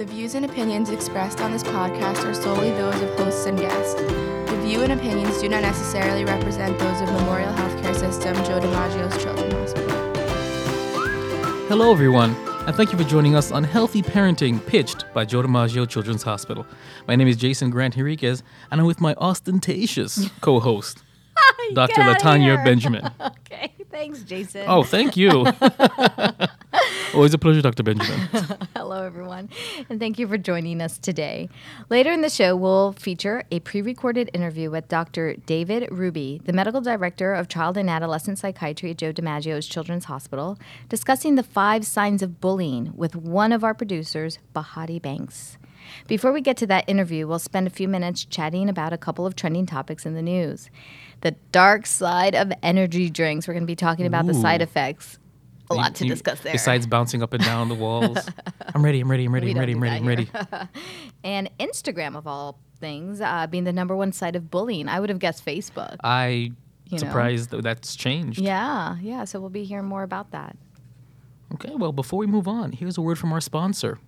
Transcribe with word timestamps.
The 0.00 0.06
views 0.06 0.34
and 0.34 0.46
opinions 0.46 0.88
expressed 0.88 1.42
on 1.42 1.52
this 1.52 1.62
podcast 1.62 2.24
are 2.24 2.32
solely 2.32 2.70
those 2.70 2.98
of 3.02 3.18
hosts 3.18 3.44
and 3.44 3.58
guests. 3.58 3.92
The 3.96 4.58
view 4.62 4.80
and 4.80 4.92
opinions 4.92 5.38
do 5.42 5.48
not 5.50 5.60
necessarily 5.60 6.24
represent 6.24 6.78
those 6.78 7.02
of 7.02 7.12
Memorial 7.12 7.52
Healthcare 7.52 7.94
System, 7.94 8.34
Joe 8.36 8.60
DiMaggio's 8.60 9.22
Children's 9.22 9.52
Hospital. 9.52 9.90
Hello, 11.68 11.92
everyone, 11.92 12.34
and 12.66 12.74
thank 12.74 12.92
you 12.92 12.96
for 12.96 13.04
joining 13.04 13.36
us 13.36 13.52
on 13.52 13.62
Healthy 13.62 14.00
Parenting, 14.00 14.66
pitched 14.66 15.04
by 15.12 15.26
Joe 15.26 15.42
DiMaggio 15.42 15.86
Children's 15.86 16.22
Hospital. 16.22 16.64
My 17.06 17.14
name 17.14 17.28
is 17.28 17.36
Jason 17.36 17.68
Grant 17.68 17.94
Henriquez, 17.94 18.42
and 18.70 18.80
I'm 18.80 18.86
with 18.86 19.02
my 19.02 19.14
ostentatious 19.16 20.30
co-host, 20.40 21.02
Dr. 21.74 22.00
Latanya. 22.00 22.64
Benjamin. 22.64 23.10
Okay, 23.20 23.74
thanks, 23.90 24.22
Jason. 24.22 24.64
Oh, 24.66 24.82
thank 24.82 25.14
you. 25.14 25.44
Always 27.12 27.34
a 27.34 27.38
pleasure, 27.38 27.60
Dr. 27.60 27.82
Benjamin. 27.82 28.20
hello, 28.76 29.02
everyone, 29.02 29.48
and 29.88 29.98
thank 29.98 30.20
you 30.20 30.28
for 30.28 30.38
joining 30.38 30.80
us 30.80 30.96
today. 30.96 31.48
Later 31.88 32.12
in 32.12 32.20
the 32.20 32.30
show, 32.30 32.54
we'll 32.54 32.92
feature 32.92 33.42
a 33.50 33.58
pre 33.60 33.82
recorded 33.82 34.30
interview 34.32 34.70
with 34.70 34.86
Dr. 34.86 35.34
David 35.34 35.88
Ruby, 35.90 36.40
the 36.44 36.52
medical 36.52 36.80
director 36.80 37.34
of 37.34 37.48
child 37.48 37.76
and 37.76 37.90
adolescent 37.90 38.38
psychiatry 38.38 38.92
at 38.92 38.98
Joe 38.98 39.12
DiMaggio's 39.12 39.66
Children's 39.66 40.04
Hospital, 40.04 40.56
discussing 40.88 41.34
the 41.34 41.42
five 41.42 41.84
signs 41.84 42.22
of 42.22 42.40
bullying 42.40 42.92
with 42.94 43.16
one 43.16 43.50
of 43.50 43.64
our 43.64 43.74
producers, 43.74 44.38
Bahati 44.54 45.02
Banks. 45.02 45.58
Before 46.06 46.32
we 46.32 46.40
get 46.40 46.56
to 46.58 46.66
that 46.68 46.88
interview, 46.88 47.26
we'll 47.26 47.40
spend 47.40 47.66
a 47.66 47.70
few 47.70 47.88
minutes 47.88 48.24
chatting 48.24 48.68
about 48.68 48.92
a 48.92 48.98
couple 48.98 49.26
of 49.26 49.34
trending 49.34 49.66
topics 49.66 50.06
in 50.06 50.14
the 50.14 50.22
news. 50.22 50.70
The 51.22 51.32
dark 51.50 51.86
side 51.86 52.36
of 52.36 52.52
energy 52.62 53.10
drinks. 53.10 53.48
We're 53.48 53.54
going 53.54 53.64
to 53.64 53.66
be 53.66 53.74
talking 53.74 54.06
about 54.06 54.26
the 54.26 54.34
side 54.34 54.62
effects. 54.62 55.18
A 55.70 55.74
lot 55.74 55.94
to 55.96 56.04
You- 56.04 56.10
discuss 56.10 56.40
there. 56.40 56.52
Besides 56.52 56.86
bouncing 56.86 57.22
up 57.22 57.32
and 57.32 57.42
down 57.44 57.68
the 57.68 57.74
walls. 57.74 58.18
I'm 58.74 58.84
ready, 58.84 59.00
I'm 59.00 59.10
ready, 59.10 59.24
I'm 59.26 59.32
ready, 59.34 59.50
I'm 59.52 59.58
ready, 59.58 59.72
I'm 59.72 59.80
ready, 59.80 59.96
I'm 59.96 60.06
ready. 60.06 60.28
and 61.24 61.48
Instagram 61.58 62.16
of 62.16 62.26
all 62.26 62.58
things 62.80 63.20
uh, 63.20 63.46
being 63.46 63.64
the 63.64 63.72
number 63.72 63.94
one 63.94 64.10
site 64.12 64.34
of 64.36 64.50
bullying. 64.50 64.88
I 64.88 65.00
would 65.00 65.10
have 65.10 65.18
guessed 65.18 65.44
Facebook. 65.44 65.96
I 66.02 66.26
You 66.86 66.92
know? 66.92 66.98
surprised 66.98 67.50
that 67.50 67.62
that's 67.62 67.94
changed. 67.96 68.40
yeah, 68.40 68.96
yeah. 69.00 69.24
So 69.24 69.38
we'll 69.40 69.50
be 69.50 69.64
hearing 69.64 69.86
more 69.86 70.02
about 70.02 70.30
that. 70.32 70.56
Okay, 71.54 71.72
well, 71.74 71.92
before 71.92 72.18
we 72.18 72.26
move 72.26 72.46
on, 72.48 72.72
here's 72.72 72.96
a 72.96 73.00
word 73.02 73.18
from 73.18 73.32
our 73.32 73.40
sponsor. 73.40 73.98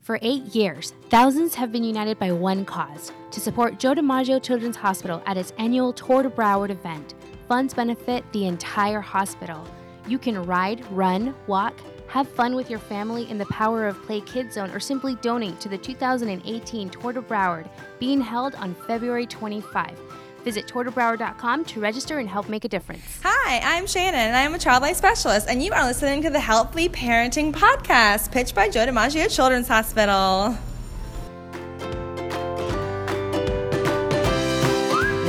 For 0.00 0.18
eight 0.22 0.54
years, 0.54 0.94
thousands 1.10 1.54
have 1.56 1.70
been 1.72 1.84
united 1.84 2.18
by 2.18 2.32
one 2.32 2.64
cause 2.64 3.12
to 3.30 3.38
support 3.40 3.78
Joe 3.78 3.94
DiMaggio 3.94 4.42
Children's 4.42 4.76
Hospital 4.76 5.22
at 5.26 5.36
its 5.36 5.52
annual 5.58 5.92
Tour 5.92 6.22
de 6.22 6.30
Broward 6.30 6.70
event. 6.70 7.14
Funds 7.48 7.74
benefit 7.74 8.24
the 8.32 8.46
entire 8.46 9.00
hospital. 9.00 9.64
You 10.10 10.18
can 10.18 10.44
ride, 10.44 10.84
run, 10.90 11.36
walk, 11.46 11.72
have 12.08 12.28
fun 12.28 12.56
with 12.56 12.68
your 12.68 12.80
family 12.80 13.30
in 13.30 13.38
the 13.38 13.46
Power 13.46 13.86
of 13.86 14.02
Play 14.02 14.20
Kids 14.22 14.54
Zone, 14.56 14.68
or 14.72 14.80
simply 14.80 15.14
donate 15.14 15.60
to 15.60 15.68
the 15.68 15.78
2018 15.78 16.90
Tour 16.90 17.12
de 17.12 17.22
Broward 17.22 17.70
being 18.00 18.20
held 18.20 18.56
on 18.56 18.74
February 18.88 19.24
25. 19.24 19.96
Visit 20.42 20.66
tourdebroward.com 20.66 21.64
to 21.66 21.80
register 21.80 22.18
and 22.18 22.28
help 22.28 22.48
make 22.48 22.64
a 22.64 22.68
difference. 22.68 23.20
Hi, 23.22 23.60
I'm 23.62 23.86
Shannon, 23.86 24.18
and 24.18 24.36
I'm 24.36 24.52
a 24.52 24.58
child 24.58 24.82
life 24.82 24.96
specialist, 24.96 25.46
and 25.48 25.62
you 25.62 25.72
are 25.72 25.84
listening 25.84 26.22
to 26.22 26.30
the 26.30 26.40
Healthy 26.40 26.88
Parenting 26.88 27.52
Podcast, 27.52 28.32
pitched 28.32 28.56
by 28.56 28.68
Joe 28.68 28.86
DiMaggio 28.86 29.32
Children's 29.32 29.68
Hospital. 29.68 30.58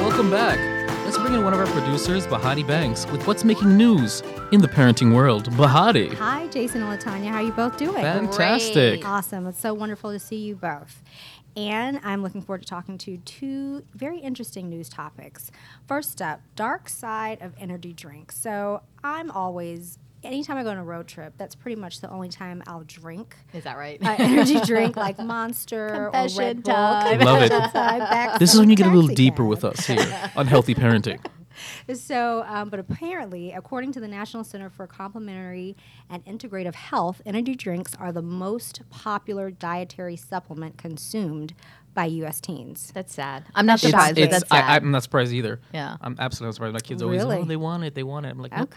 Welcome 0.02 0.32
back. 0.32 0.71
Bring 1.32 1.40
in 1.40 1.46
one 1.46 1.54
of 1.54 1.62
our 1.62 1.82
producers, 1.82 2.28
Bahati 2.28 2.68
Banks, 2.68 3.06
with 3.08 3.26
what's 3.26 3.46
making 3.46 3.78
news 3.78 4.22
in 4.52 4.60
the 4.60 4.68
parenting 4.68 5.16
world. 5.16 5.50
Bahati. 5.52 6.14
Hi, 6.16 6.48
Jason 6.48 6.84
and 6.84 7.00
Latanya. 7.00 7.30
How 7.30 7.38
are 7.38 7.42
you 7.42 7.54
both 7.54 7.78
doing? 7.78 8.02
Fantastic. 8.02 9.08
Awesome. 9.08 9.48
It's 9.48 9.62
so 9.62 9.74
wonderful 9.74 10.12
to 10.12 10.20
see 10.20 10.36
you 10.36 10.58
both. 10.58 11.02
And 11.56 12.02
I'm 12.04 12.22
looking 12.22 12.42
forward 12.42 12.64
to 12.64 12.68
talking 12.68 12.98
to 12.98 13.16
two 13.20 13.86
very 13.94 14.20
interesting 14.20 14.68
news 14.68 14.90
topics. 14.90 15.52
First 15.88 16.22
up, 16.22 16.42
dark 16.58 16.90
side 16.90 17.42
of 17.42 17.54
energy 17.58 17.94
drinks. 17.94 18.38
So 18.38 18.82
I'm 19.02 19.32
always, 19.32 20.00
anytime 20.24 20.58
I 20.58 20.64
go 20.64 20.70
on 20.72 20.78
a 20.78 20.84
road 20.84 21.08
trip, 21.08 21.34
that's 21.38 21.56
pretty 21.56 21.80
much 21.80 22.02
the 22.02 22.10
only 22.10 22.30
time 22.30 22.62
I'll 22.68 22.84
drink 22.86 23.36
Is 23.54 23.64
that 23.64 23.78
right? 23.78 24.00
an 24.02 24.22
energy 24.22 24.60
drink 24.66 24.96
like 24.96 25.18
Monster 25.20 26.10
or 26.14 26.28
Red 26.38 26.64
Bull. 26.64 26.74
time. 26.74 27.20
Love 27.20 27.42
it. 27.44 27.50
Time, 27.50 28.00
back 28.00 28.40
This 28.40 28.54
is 28.54 28.60
when 28.60 28.70
you 28.70 28.76
get 28.76 28.88
a 28.88 28.92
little 28.92 29.14
deeper 29.14 29.44
cab. 29.44 29.48
with 29.50 29.66
us 29.66 29.86
here 29.86 30.32
on 30.36 30.48
Healthy 30.48 30.76
Parenting. 30.76 31.24
So, 31.94 32.44
um, 32.48 32.70
but 32.70 32.80
apparently, 32.80 33.52
according 33.52 33.92
to 33.94 34.00
the 34.00 34.08
National 34.08 34.44
Center 34.44 34.70
for 34.70 34.88
Complementary 34.88 35.76
and 36.10 36.24
Integrative 36.26 36.74
Health, 36.74 37.22
energy 37.26 37.54
drinks 37.56 37.94
are 38.00 38.12
the 38.12 38.22
most 38.22 38.82
popular 38.90 39.52
dietary 39.52 40.16
supplement 40.16 40.78
consumed 40.78 41.54
by 41.94 42.06
U.S. 42.06 42.40
teens. 42.40 42.92
That's 42.96 43.14
sad. 43.14 43.44
I'm 43.54 43.66
not 43.66 43.80
It's- 43.84 43.92
surprised, 43.92 44.16
but 44.16 44.24
It's, 44.24 44.32
that's 44.40 44.50
sad. 44.50 44.64
I, 44.64 44.76
I'm 44.78 44.92
not 44.92 45.04
surprised 45.04 45.34
either. 45.34 45.60
Yeah. 45.74 45.98
I'm 46.02 46.16
absolutely 46.20 46.48
not 46.48 46.56
surprised. 46.56 46.74
My 46.74 46.80
kids 46.80 47.02
always, 47.04 47.22
Really? 47.22 47.38
oh, 47.40 47.44
they 47.44 47.58
want 47.58 47.84
it, 47.84 47.96
they 47.96 48.04
want 48.04 48.26
it. 48.26 48.30
I'm 48.30 48.40
like, 48.40 48.56
nope. 48.56 48.74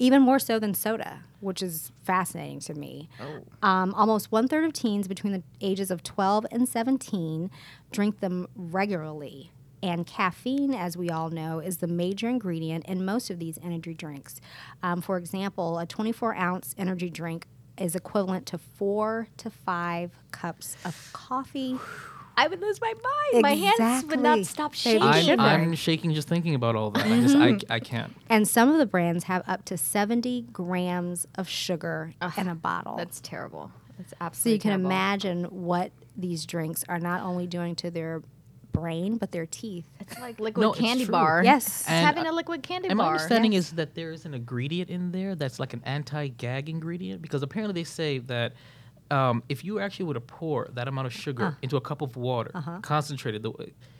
Even 0.00 0.22
more 0.22 0.38
so 0.38 0.58
than 0.58 0.72
soda, 0.74 1.20
which 1.40 1.62
is 1.62 1.92
fascinating 2.02 2.60
to 2.60 2.74
me. 2.74 3.08
Oh. 3.20 3.68
Um, 3.68 3.94
almost 3.94 4.32
one 4.32 4.48
third 4.48 4.64
of 4.64 4.72
teens 4.72 5.06
between 5.06 5.32
the 5.32 5.42
ages 5.60 5.90
of 5.90 6.02
12 6.02 6.46
and 6.50 6.68
17 6.68 7.50
drink 7.92 8.20
them 8.20 8.48
regularly. 8.54 9.52
And 9.82 10.06
caffeine, 10.06 10.74
as 10.74 10.96
we 10.96 11.10
all 11.10 11.30
know, 11.30 11.58
is 11.58 11.78
the 11.78 11.86
major 11.86 12.28
ingredient 12.28 12.86
in 12.86 13.04
most 13.04 13.30
of 13.30 13.38
these 13.38 13.58
energy 13.62 13.94
drinks. 13.94 14.40
Um, 14.82 15.00
for 15.00 15.16
example, 15.16 15.78
a 15.78 15.86
24 15.86 16.34
ounce 16.34 16.74
energy 16.76 17.10
drink 17.10 17.46
is 17.78 17.94
equivalent 17.94 18.46
to 18.46 18.58
four 18.58 19.28
to 19.38 19.50
five 19.50 20.12
cups 20.32 20.76
of 20.84 21.10
coffee. 21.12 21.78
I 22.40 22.46
would 22.46 22.60
lose 22.60 22.80
my 22.80 22.94
mind. 23.32 23.42
My 23.42 23.54
hands 23.54 24.04
would 24.06 24.20
not 24.20 24.46
stop 24.46 24.72
shaking. 24.72 25.02
I'm. 25.02 25.40
I'm 25.40 25.74
shaking 25.74 26.14
just 26.14 26.26
thinking 26.26 26.54
about 26.54 26.74
all 26.74 26.90
that. 26.92 27.04
I 27.04 27.20
just, 27.20 27.36
I, 27.36 27.50
Mm-hmm. 27.50 27.72
I 27.72 27.80
can't. 27.80 28.16
And 28.30 28.48
some 28.48 28.70
of 28.70 28.78
the 28.78 28.86
brands 28.86 29.24
have 29.24 29.42
up 29.46 29.64
to 29.66 29.76
70 29.76 30.46
grams 30.52 31.26
of 31.34 31.48
sugar 31.48 32.14
in 32.38 32.48
a 32.48 32.54
bottle. 32.54 32.96
That's 32.96 33.20
terrible. 33.20 33.70
That's 33.98 34.14
absolutely. 34.20 34.50
So 34.50 34.54
you 34.54 34.58
can 34.60 34.70
terrible. 34.70 34.86
imagine 34.86 35.44
what 35.44 35.92
these 36.16 36.46
drinks 36.46 36.82
are 36.88 36.98
not 36.98 37.20
only 37.22 37.46
doing 37.46 37.74
to 37.76 37.90
their 37.90 38.22
brain 38.72 39.18
but 39.18 39.32
their 39.32 39.44
teeth. 39.46 39.86
It's 40.00 40.18
like 40.18 40.40
liquid 40.40 40.62
No, 40.62 40.72
candy 40.72 41.04
bar. 41.04 41.42
Yes. 41.44 41.84
And, 41.88 42.06
having 42.06 42.26
a 42.26 42.32
liquid 42.32 42.62
candy 42.62 42.88
And 42.88 42.96
my 42.98 43.06
understanding 43.08 43.52
Yes. 43.52 43.64
is 43.66 43.70
that 43.72 43.94
there 43.94 44.12
is 44.12 44.24
an 44.24 44.32
ingredient 44.32 44.88
in 44.88 45.12
there 45.12 45.34
that's 45.34 45.58
like 45.60 45.74
an 45.74 45.82
anti-gag 45.84 46.68
ingredient 46.70 47.20
because 47.20 47.42
apparently 47.42 47.74
they 47.74 47.84
say 47.84 48.18
that 48.18 48.54
um, 49.10 49.42
if 49.48 49.64
you 49.64 49.80
actually 49.80 50.06
were 50.06 50.14
to 50.14 50.20
pour 50.20 50.68
that 50.72 50.88
amount 50.88 51.06
of 51.06 51.12
sugar 51.12 51.44
uh. 51.44 51.54
into 51.62 51.76
a 51.76 51.80
cup 51.80 52.02
of 52.02 52.16
water, 52.16 52.50
uh-huh. 52.54 52.78
concentrated, 52.82 53.42
the, 53.42 53.52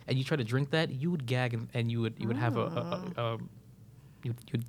and 0.07 0.19
you 0.19 0.25
try 0.25 0.37
to 0.37 0.45
drink 0.45 0.71
that, 0.71 0.91
you 0.91 1.11
would 1.11 1.27
gag 1.27 1.55
and, 1.55 1.69
and 1.75 1.91
you 1.91 2.01
would 2.01 2.15
you 2.19 2.29
would 2.29 2.37
have 2.37 2.57
a, 2.57 2.61
a, 2.61 2.65
a, 2.65 3.13
ah. 3.17 3.33
um, 3.35 3.51
you 4.23 4.35
you'd 4.53 4.65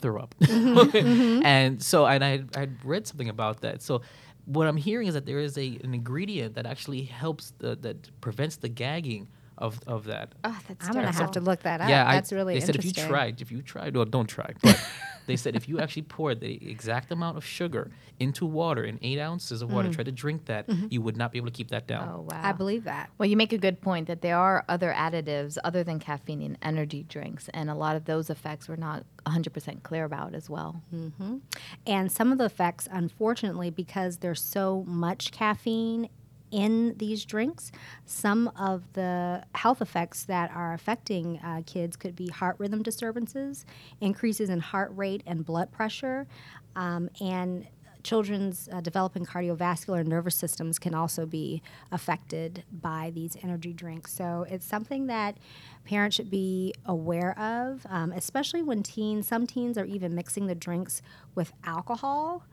throw 0.00 0.20
up. 0.20 0.34
Mm-hmm. 0.40 0.74
Mm-hmm. 1.04 1.44
and 1.44 1.82
so, 1.82 2.06
and 2.06 2.24
I 2.24 2.44
I 2.56 2.68
read 2.84 3.06
something 3.06 3.28
about 3.28 3.60
that. 3.60 3.82
So. 3.82 4.02
What 4.46 4.66
I'm 4.66 4.76
hearing 4.76 5.08
is 5.08 5.14
that 5.14 5.24
there 5.24 5.38
is 5.38 5.56
a 5.56 5.78
an 5.82 5.94
ingredient 5.94 6.56
that 6.56 6.66
actually 6.66 7.04
helps 7.04 7.54
the, 7.56 7.76
that 7.76 8.10
prevents 8.20 8.56
the 8.56 8.68
gagging 8.68 9.26
of, 9.58 9.80
of 9.86 10.04
that. 10.04 10.34
oh, 10.44 10.58
that's 10.68 10.86
I'm 10.86 10.94
gonna 10.94 11.12
have 11.12 11.30
to 11.32 11.40
look 11.40 11.60
that 11.62 11.80
up. 11.80 11.88
Yeah, 11.88 12.06
I- 12.08 12.14
That's 12.14 12.32
really 12.32 12.54
they 12.54 12.60
said 12.60 12.76
interesting. 12.76 13.04
if 13.04 13.04
you 13.04 13.08
tried, 13.08 13.40
if 13.40 13.52
you 13.52 13.62
tried, 13.62 13.96
well, 13.96 14.04
don't 14.04 14.26
try. 14.26 14.52
But 14.62 14.78
they 15.26 15.36
said 15.36 15.56
if 15.56 15.68
you 15.68 15.80
actually 15.80 16.02
poured 16.02 16.40
the 16.40 16.70
exact 16.70 17.10
amount 17.12 17.36
of 17.36 17.44
sugar 17.44 17.90
into 18.20 18.46
water 18.46 18.84
in 18.84 18.98
eight 19.02 19.18
ounces 19.18 19.62
of 19.62 19.72
water, 19.72 19.88
mm-hmm. 19.88 19.94
try 19.94 20.04
to 20.04 20.12
drink 20.12 20.46
that, 20.46 20.68
mm-hmm. 20.68 20.86
you 20.90 21.00
would 21.02 21.16
not 21.16 21.32
be 21.32 21.38
able 21.38 21.48
to 21.48 21.52
keep 21.52 21.68
that 21.68 21.86
down. 21.86 22.08
Oh 22.08 22.20
wow. 22.30 22.40
I 22.42 22.52
believe 22.52 22.84
that. 22.84 23.10
Well, 23.18 23.28
you 23.28 23.36
make 23.36 23.52
a 23.52 23.58
good 23.58 23.80
point 23.80 24.06
that 24.08 24.22
there 24.22 24.36
are 24.36 24.64
other 24.68 24.92
additives 24.92 25.58
other 25.64 25.82
than 25.84 25.98
caffeine 25.98 26.42
in 26.42 26.58
energy 26.62 27.02
drinks, 27.02 27.48
and 27.52 27.70
a 27.70 27.74
lot 27.74 27.96
of 27.96 28.04
those 28.04 28.30
effects 28.30 28.68
we're 28.68 28.76
not 28.76 29.04
100% 29.26 29.82
clear 29.82 30.04
about 30.04 30.34
as 30.34 30.48
well. 30.50 30.82
Mm-hmm. 30.94 31.38
And 31.86 32.12
some 32.12 32.32
of 32.32 32.38
the 32.38 32.44
effects, 32.44 32.88
unfortunately, 32.90 33.70
because 33.70 34.18
there's 34.18 34.42
so 34.42 34.84
much 34.86 35.32
caffeine 35.32 36.08
in 36.54 36.94
these 36.98 37.24
drinks, 37.24 37.72
some 38.06 38.46
of 38.56 38.84
the 38.92 39.42
health 39.56 39.82
effects 39.82 40.22
that 40.24 40.52
are 40.52 40.72
affecting 40.72 41.40
uh, 41.40 41.62
kids 41.66 41.96
could 41.96 42.14
be 42.14 42.28
heart 42.28 42.54
rhythm 42.58 42.80
disturbances, 42.80 43.66
increases 44.00 44.48
in 44.48 44.60
heart 44.60 44.92
rate 44.94 45.24
and 45.26 45.44
blood 45.44 45.72
pressure, 45.72 46.28
um, 46.76 47.10
and 47.20 47.66
children's 48.04 48.68
uh, 48.70 48.80
developing 48.80 49.24
cardiovascular 49.26 49.98
and 49.98 50.08
nervous 50.08 50.36
systems 50.36 50.78
can 50.78 50.94
also 50.94 51.26
be 51.26 51.60
affected 51.90 52.62
by 52.70 53.10
these 53.12 53.36
energy 53.42 53.72
drinks. 53.72 54.14
So 54.14 54.46
it's 54.48 54.64
something 54.64 55.08
that 55.08 55.38
parents 55.84 56.14
should 56.14 56.30
be 56.30 56.72
aware 56.86 57.36
of, 57.36 57.84
um, 57.88 58.12
especially 58.12 58.62
when 58.62 58.84
teens, 58.84 59.26
some 59.26 59.44
teens 59.44 59.76
are 59.76 59.86
even 59.86 60.14
mixing 60.14 60.46
the 60.46 60.54
drinks 60.54 61.02
with 61.34 61.52
alcohol. 61.64 62.44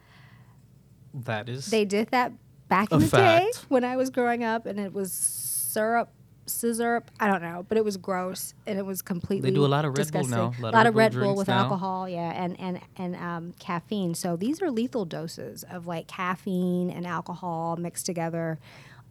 That 1.14 1.50
is 1.50 1.68
They 1.68 1.86
did 1.86 2.08
that 2.08 2.32
back 2.72 2.92
in 2.92 3.00
the 3.00 3.06
day 3.06 3.50
fact. 3.52 3.66
when 3.68 3.84
I 3.84 3.98
was 3.98 4.10
growing 4.10 4.44
up, 4.44 4.66
and 4.66 4.80
it 4.80 4.94
was 4.94 5.12
syrup 5.12 6.10
scissor. 6.48 7.04
I 7.20 7.28
don't 7.28 7.42
know, 7.42 7.66
but 7.68 7.78
it 7.78 7.86
was 7.86 7.98
gross 7.98 8.54
and 8.66 8.80
it 8.80 8.86
was 8.86 9.02
completely. 9.02 9.50
They 9.50 9.56
do 9.56 9.66
a 9.66 9.68
lot 9.68 9.86
of 9.86 9.98
Red 9.98 10.12
Bull 10.12 10.28
now, 10.28 10.54
A 10.58 10.62
lot, 10.72 10.88
of 10.88 10.96
Red 10.96 11.14
Bull 11.14 11.36
with 11.36 11.48
now. 11.48 11.64
alcohol, 11.64 12.08
yeah, 12.10 12.32
and 12.44 12.60
and 12.60 12.80
and 12.98 13.16
um, 13.16 13.54
caffeine. 13.60 14.16
So 14.16 14.36
these 14.36 14.62
are 14.62 14.72
lethal 14.72 15.06
doses 15.06 15.64
of 15.70 15.86
like 15.86 16.08
caffeine 16.08 16.90
and 16.90 17.06
alcohol 17.06 17.76
mixed 17.78 18.06
together. 18.06 18.58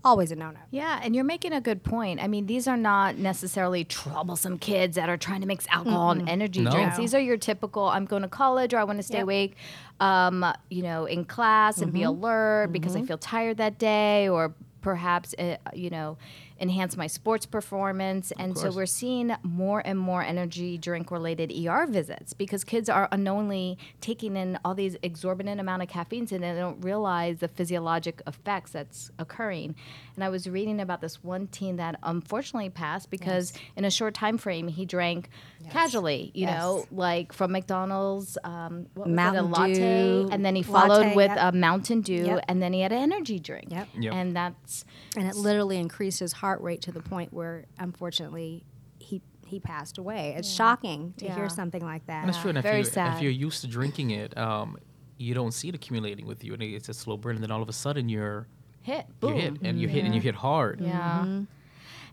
Always 0.03 0.33
a 0.33 0.37
no 0.37 0.51
no. 0.51 0.61
Yeah, 0.71 0.99
and 1.03 1.15
you're 1.15 1.25
making 1.25 1.53
a 1.53 1.61
good 1.61 1.83
point. 1.85 2.23
I 2.23 2.27
mean, 2.27 2.47
these 2.47 2.67
are 2.67 2.77
not 2.77 3.17
necessarily 3.19 3.85
troublesome 3.85 4.59
kids 4.59 4.97
that 4.97 5.11
are 5.11 5.19
trying 5.19 5.43
to 5.43 5.47
mix 5.47 5.67
alcohol 5.69 6.13
and 6.13 6.27
energy 6.27 6.63
No. 6.63 6.71
drinks. 6.71 6.97
These 6.97 7.15
are 7.15 7.21
your 7.21 7.37
typical 7.37 7.85
I'm 7.87 8.07
going 8.07 8.23
to 8.23 8.29
college 8.29 8.73
or 8.73 8.79
I 8.79 8.85
want 8.85 8.99
to 8.99 9.03
stay 9.03 9.19
Yep. 9.19 9.23
awake 9.25 9.57
um, 10.01 10.47
you 10.71 10.83
know, 10.83 11.05
in 11.05 11.27
class 11.27 11.83
and 11.83 11.93
be 11.93 12.03
alert 12.05 12.69
because 12.73 12.97
I 12.97 13.03
feel 13.03 13.19
tired 13.19 13.59
that 13.59 13.79
day 13.79 14.29
or 14.31 14.55
perhaps 14.81 15.35
uh, 15.39 15.57
you 15.75 15.91
know, 15.91 16.17
enhance 16.61 16.97
my 16.97 17.07
sports 17.07 17.47
performance. 17.47 18.33
And 18.39 18.57
so 18.57 18.71
we're 18.71 18.87
seeing 18.87 19.35
more 19.43 19.83
and 19.85 19.99
more 19.99 20.23
energy 20.23 20.77
drink 20.77 21.11
related 21.11 21.53
ER 21.53 21.87
visits 21.87 22.35
because 22.35 22.65
kids 22.65 22.89
are 22.89 23.09
unknowingly 23.11 23.79
taking 24.01 24.37
in 24.37 24.59
all 24.65 24.75
these 24.75 24.97
exorbitant 25.03 25.59
amount 25.61 25.83
of 25.83 25.89
caffeines 25.89 26.33
and 26.33 26.45
they 26.45 26.55
don't 26.55 26.81
realize 26.85 27.39
the 27.39 27.49
physiologic 27.49 28.21
effects 28.27 28.73
that's 28.73 29.11
occurring. 29.19 29.75
And 30.15 30.23
I 30.23 30.29
was 30.29 30.47
reading 30.49 30.81
about 30.81 31.01
this 31.01 31.25
one 31.25 31.47
teen 31.47 31.77
that 31.77 31.99
unfortunately 32.03 32.69
passed 32.69 33.11
because 33.11 33.55
in 33.75 33.87
a 33.87 33.91
short 33.91 34.13
time 34.13 34.37
frame 34.37 34.69
he 34.69 34.85
drank 34.85 35.31
casually, 35.71 36.31
you 36.35 36.45
know, 36.47 36.85
like 36.91 37.33
from 37.33 37.53
McDonald's, 37.53 38.37
um, 38.45 38.87
what 38.95 39.07
was 39.07 39.13
it, 39.13 39.17
Mountain 39.17 39.45
a 39.45 39.49
latte, 39.49 39.75
Dew, 39.75 40.29
and 40.31 40.45
then 40.45 40.55
he 40.57 40.63
followed 40.63 41.07
latte, 41.07 41.17
with 41.17 41.31
yep. 41.31 41.55
a 41.55 41.57
Mountain 41.57 42.01
Dew, 42.03 42.27
Yep. 42.27 42.45
and 42.49 42.63
then 42.63 42.73
he 42.73 42.81
had 42.83 42.93
an 42.93 42.99
energy 42.99 43.39
drink. 43.39 43.69
Yep. 43.71 43.89
Yep. 43.99 44.13
And 44.13 44.37
that's 44.37 44.70
and 45.17 45.27
it 45.29 45.37
literally 45.37 45.79
increased 45.79 46.21
his 46.21 46.33
heart 46.33 46.61
rate 46.61 46.83
to 46.83 46.93
the 46.93 47.01
point 47.01 47.33
where 47.33 47.65
unfortunately 47.79 48.65
he 48.99 49.21
he 49.47 49.59
passed 49.59 49.99
away. 49.99 50.35
It's 50.37 50.49
shocking 50.49 51.13
to 51.19 51.25
Yeah. 51.25 51.35
hear 51.35 51.49
something 51.49 51.85
like 51.85 52.07
that. 52.07 52.21
And 52.21 52.31
it's 52.31 52.39
true. 52.41 52.51
And 52.51 52.59
if, 52.59 52.63
very 52.63 52.79
you, 52.79 52.85
sad. 52.85 53.17
if 53.17 53.23
you're 53.23 53.33
used 53.33 53.63
to 53.63 53.67
drinking 53.67 54.11
it, 54.13 54.37
um, 54.39 54.77
you 55.19 55.35
don't 55.35 55.53
see 55.53 55.69
it 55.69 55.75
accumulating 55.75 56.25
with 56.27 56.45
you, 56.45 56.55
and 56.55 56.63
it's 56.63 56.89
a 56.89 56.95
slow 56.95 57.17
burn. 57.17 57.35
And 57.37 57.43
then 57.43 57.51
all 57.51 57.61
of 57.61 57.69
a 57.69 57.73
sudden, 57.73 58.09
you're 58.09 58.47
hit. 58.83 59.07
you 59.09 59.15
Boom. 59.21 59.35
hit, 59.37 59.55
and 59.63 59.81
you 59.81 59.89
hit, 59.89 60.05
and 60.05 60.15
you 60.15 60.21
hit 60.21 60.37
hard. 60.37 60.81
Yeah. 60.81 61.23
Mm-hmm. 61.25 61.45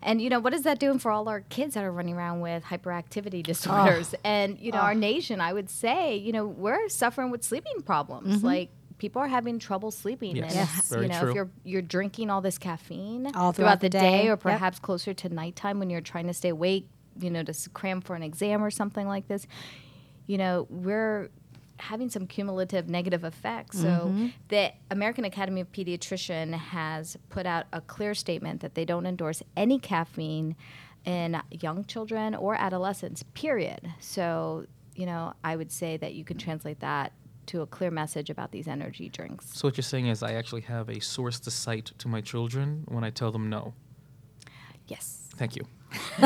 And 0.02 0.22
you 0.22 0.30
know 0.30 0.40
what 0.40 0.54
is 0.54 0.62
that 0.64 0.80
doing 0.80 1.00
for 1.00 1.12
all 1.12 1.28
our 1.30 1.42
kids 1.42 1.74
that 1.76 1.84
are 1.84 1.92
running 1.92 2.16
around 2.16 2.42
with 2.42 2.64
hyperactivity 2.64 3.40
Oh. 3.40 3.44
disorders? 3.44 4.14
And 4.24 4.60
you 4.60 4.72
know 4.72 4.80
our 4.80 4.94
nation, 4.96 5.40
I 5.42 5.54
would 5.54 5.70
say, 5.70 6.16
you 6.18 6.32
know, 6.32 6.46
we're 6.46 6.88
suffering 6.90 7.30
with 7.32 7.44
sleeping 7.44 7.82
problems. 7.84 8.44
Like 8.44 8.70
people 8.98 9.22
are 9.22 9.28
having 9.28 9.60
trouble 9.60 9.92
sleeping. 9.92 10.36
Yes. 10.36 10.46
And 10.46 10.56
Yes. 10.56 10.90
Very 10.90 11.04
you 11.04 11.08
know, 11.10 11.20
true. 11.20 11.30
if 11.30 11.36
you're 11.36 11.50
you're 11.64 11.82
drinking 11.82 12.30
all 12.30 12.42
this 12.42 12.58
caffeine 12.58 13.28
All 13.36 13.52
throughout 13.52 13.80
the 13.80 13.86
the 13.86 13.98
day, 14.00 14.24
day. 14.24 14.28
or 14.28 14.32
Yep. 14.32 14.40
perhaps 14.42 14.80
closer 14.80 15.14
to 15.14 15.30
nighttime 15.30 15.80
when 15.80 15.90
you're 15.90 16.02
trying 16.02 16.28
to 16.28 16.34
stay 16.34 16.50
awake, 16.50 16.88
you 17.20 17.30
know, 17.30 17.44
to 17.44 17.70
cram 17.72 18.02
for 18.02 18.16
an 18.16 18.24
exam 18.24 18.64
or 18.64 18.72
something 18.72 19.08
like 19.08 19.28
this, 19.28 19.48
you 20.26 20.38
know, 20.38 20.68
we're 20.70 21.30
having 21.80 22.10
some 22.10 22.26
cumulative 22.26 22.90
negative 22.90 23.24
effects. 23.24 23.80
So 23.80 23.88
mm-hmm. 23.88 24.28
the 24.48 24.72
American 24.90 25.26
Academy 25.26 25.62
of 25.62 25.72
Pediatrician 25.72 26.54
has 26.54 27.18
put 27.30 27.46
out 27.46 27.66
a 27.72 27.82
clear 27.82 28.16
statement 28.16 28.62
that 28.62 28.74
they 28.74 28.84
don't 28.84 29.06
endorse 29.06 29.44
any 29.56 29.78
caffeine 29.78 30.56
in 31.06 31.40
young 31.52 31.86
children 31.86 32.34
or 32.34 32.56
adolescents, 32.56 33.24
period. 33.36 33.94
So, 34.00 34.66
you 34.96 35.06
know, 35.06 35.34
I 35.44 35.56
would 35.56 35.72
say 35.72 35.98
that 35.98 36.16
you 36.16 36.26
can 36.26 36.38
translate 36.40 36.80
that 36.80 37.14
to 37.48 37.62
a 37.62 37.66
clear 37.66 37.92
message 37.92 38.30
about 38.30 38.52
these 38.52 38.68
energy 38.68 39.10
drinks. 39.10 39.48
So 39.54 39.68
what 39.68 39.78
you're 39.78 39.84
saying 39.84 40.08
is, 40.08 40.24
I 40.24 40.34
actually 40.34 40.62
have 40.62 40.90
a 40.90 41.00
source 41.02 41.40
to 41.42 41.52
cite 41.52 41.92
to 41.98 42.08
my 42.08 42.22
children 42.22 42.84
when 42.88 43.04
I 43.04 43.10
tell 43.10 43.32
them 43.32 43.50
no. 43.50 43.74
Yes. 44.88 45.30
Thank 45.36 45.56
you. 45.56 45.64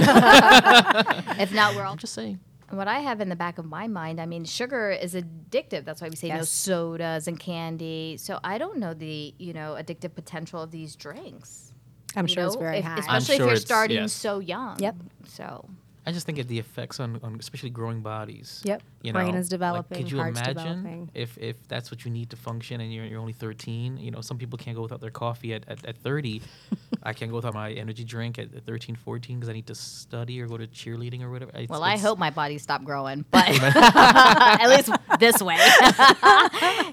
If 1.41 1.53
not, 1.53 1.75
we're 1.75 1.83
all 1.83 1.93
I'm 1.93 1.97
just 1.97 2.13
saying. 2.13 2.39
what 2.69 2.87
I 2.87 2.99
have 2.99 3.21
in 3.21 3.29
the 3.29 3.35
back 3.35 3.57
of 3.57 3.65
my 3.65 3.87
mind, 3.87 4.19
I 4.19 4.25
mean, 4.25 4.45
sugar 4.45 4.91
is 4.91 5.13
addictive. 5.15 5.85
That's 5.85 6.01
why 6.01 6.09
we 6.09 6.15
say 6.15 6.29
no 6.29 6.43
sodas 6.43 7.27
and 7.27 7.39
candy. 7.39 8.17
So 8.17 8.39
I 8.43 8.57
don't 8.57 8.77
know 8.77 8.93
the 8.93 9.33
you 9.37 9.53
know 9.53 9.75
addictive 9.79 10.15
potential 10.15 10.61
of 10.61 10.71
these 10.71 10.95
drinks. 10.95 11.73
I'm 12.15 12.27
you 12.27 12.33
sure 12.33 12.45
it's 12.45 12.55
very 12.55 12.77
if- 12.77 12.85
high. 12.85 12.99
especially 12.99 13.37
sure 13.37 13.45
if 13.45 13.49
you're 13.51 13.55
starting 13.57 13.97
yes. 13.97 14.13
so 14.13 14.39
young. 14.39 14.79
Yep. 14.79 14.95
So 15.25 15.69
I 16.05 16.11
just 16.11 16.25
think 16.25 16.39
of 16.39 16.47
the 16.47 16.57
effects 16.57 16.99
on, 16.99 17.19
on 17.21 17.37
especially 17.39 17.69
growing 17.69 18.01
bodies. 18.01 18.61
Yep. 18.65 18.81
You 19.03 19.13
Brain 19.13 19.33
know, 19.33 19.39
is 19.39 19.49
developing, 19.49 19.97
Like, 19.97 20.03
could 20.05 20.11
you 20.11 20.17
heart's 20.17 20.39
imagine 20.39 20.55
developing. 20.83 21.09
if 21.13 21.37
if 21.37 21.67
that's 21.67 21.91
what 21.91 22.05
you 22.05 22.11
need 22.11 22.31
to 22.31 22.35
function 22.37 22.81
and 22.81 22.91
you're, 22.93 23.05
you're 23.05 23.19
only 23.19 23.33
13? 23.33 23.97
You 23.97 24.09
know, 24.11 24.21
some 24.21 24.37
people 24.37 24.57
can't 24.57 24.75
go 24.75 24.81
without 24.81 25.01
their 25.01 25.11
coffee 25.11 25.53
at, 25.53 25.63
at, 25.67 25.85
at 25.85 25.97
30. 25.97 26.41
I 27.03 27.13
can't 27.13 27.29
go 27.31 27.37
without 27.37 27.53
my 27.53 27.71
energy 27.71 28.03
drink 28.03 28.37
at 28.39 28.49
13, 28.65 28.95
14 28.95 29.39
because 29.39 29.49
I 29.49 29.53
need 29.53 29.67
to 29.67 29.75
study 29.75 30.41
or 30.41 30.47
go 30.47 30.57
to 30.57 30.67
cheerleading 30.67 31.21
or 31.23 31.31
whatever. 31.31 31.51
It's- 31.51 31.69
well, 31.69 31.83
I 31.83 31.97
hope 31.97 32.17
my 32.19 32.29
body 32.29 32.57
stopped 32.57 32.85
growing, 32.85 33.25
but 33.31 33.47
at 33.49 34.67
least 34.69 34.89
this 35.19 35.41
way. 35.41 35.57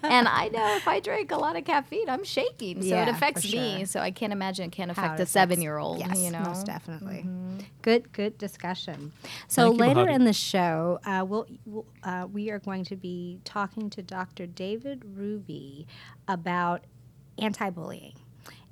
and 0.02 0.28
I 0.28 0.50
know 0.52 0.76
if 0.76 0.86
I 0.88 1.00
drink 1.00 1.30
a 1.30 1.36
lot 1.36 1.56
of 1.56 1.64
caffeine, 1.64 2.08
I'm 2.08 2.24
shaking, 2.24 2.82
so 2.82 2.88
Yeah, 2.88 3.02
it 3.02 3.10
for 3.10 3.16
affects 3.16 3.52
me. 3.52 3.84
So 3.84 4.00
I 4.00 4.10
can't 4.10 4.32
imagine 4.32 4.66
it 4.66 4.72
can't 4.72 4.90
affect 4.90 5.20
it 5.20 5.22
a 5.24 5.26
seven-year-old. 5.26 6.00
Yes, 6.00 6.18
you 6.18 6.30
know, 6.30 6.40
most 6.40 6.66
definitely. 6.66 7.24
Mm-hmm. 7.26 7.58
Good, 7.82 8.12
good 8.12 8.38
discussion. 8.38 8.97
So 9.48 9.68
Thank 9.68 9.80
later 9.80 10.04
Bahati. 10.06 10.14
in 10.14 10.24
the 10.24 10.32
show, 10.32 10.98
uh, 11.04 11.24
we'll, 11.26 11.46
we'll, 11.66 11.86
uh, 12.02 12.26
we 12.30 12.50
are 12.50 12.58
going 12.58 12.84
to 12.84 12.96
be 12.96 13.40
talking 13.44 13.90
to 13.90 14.02
Dr. 14.02 14.46
David 14.46 15.02
Ruby 15.16 15.86
about 16.26 16.84
anti-bullying, 17.38 18.14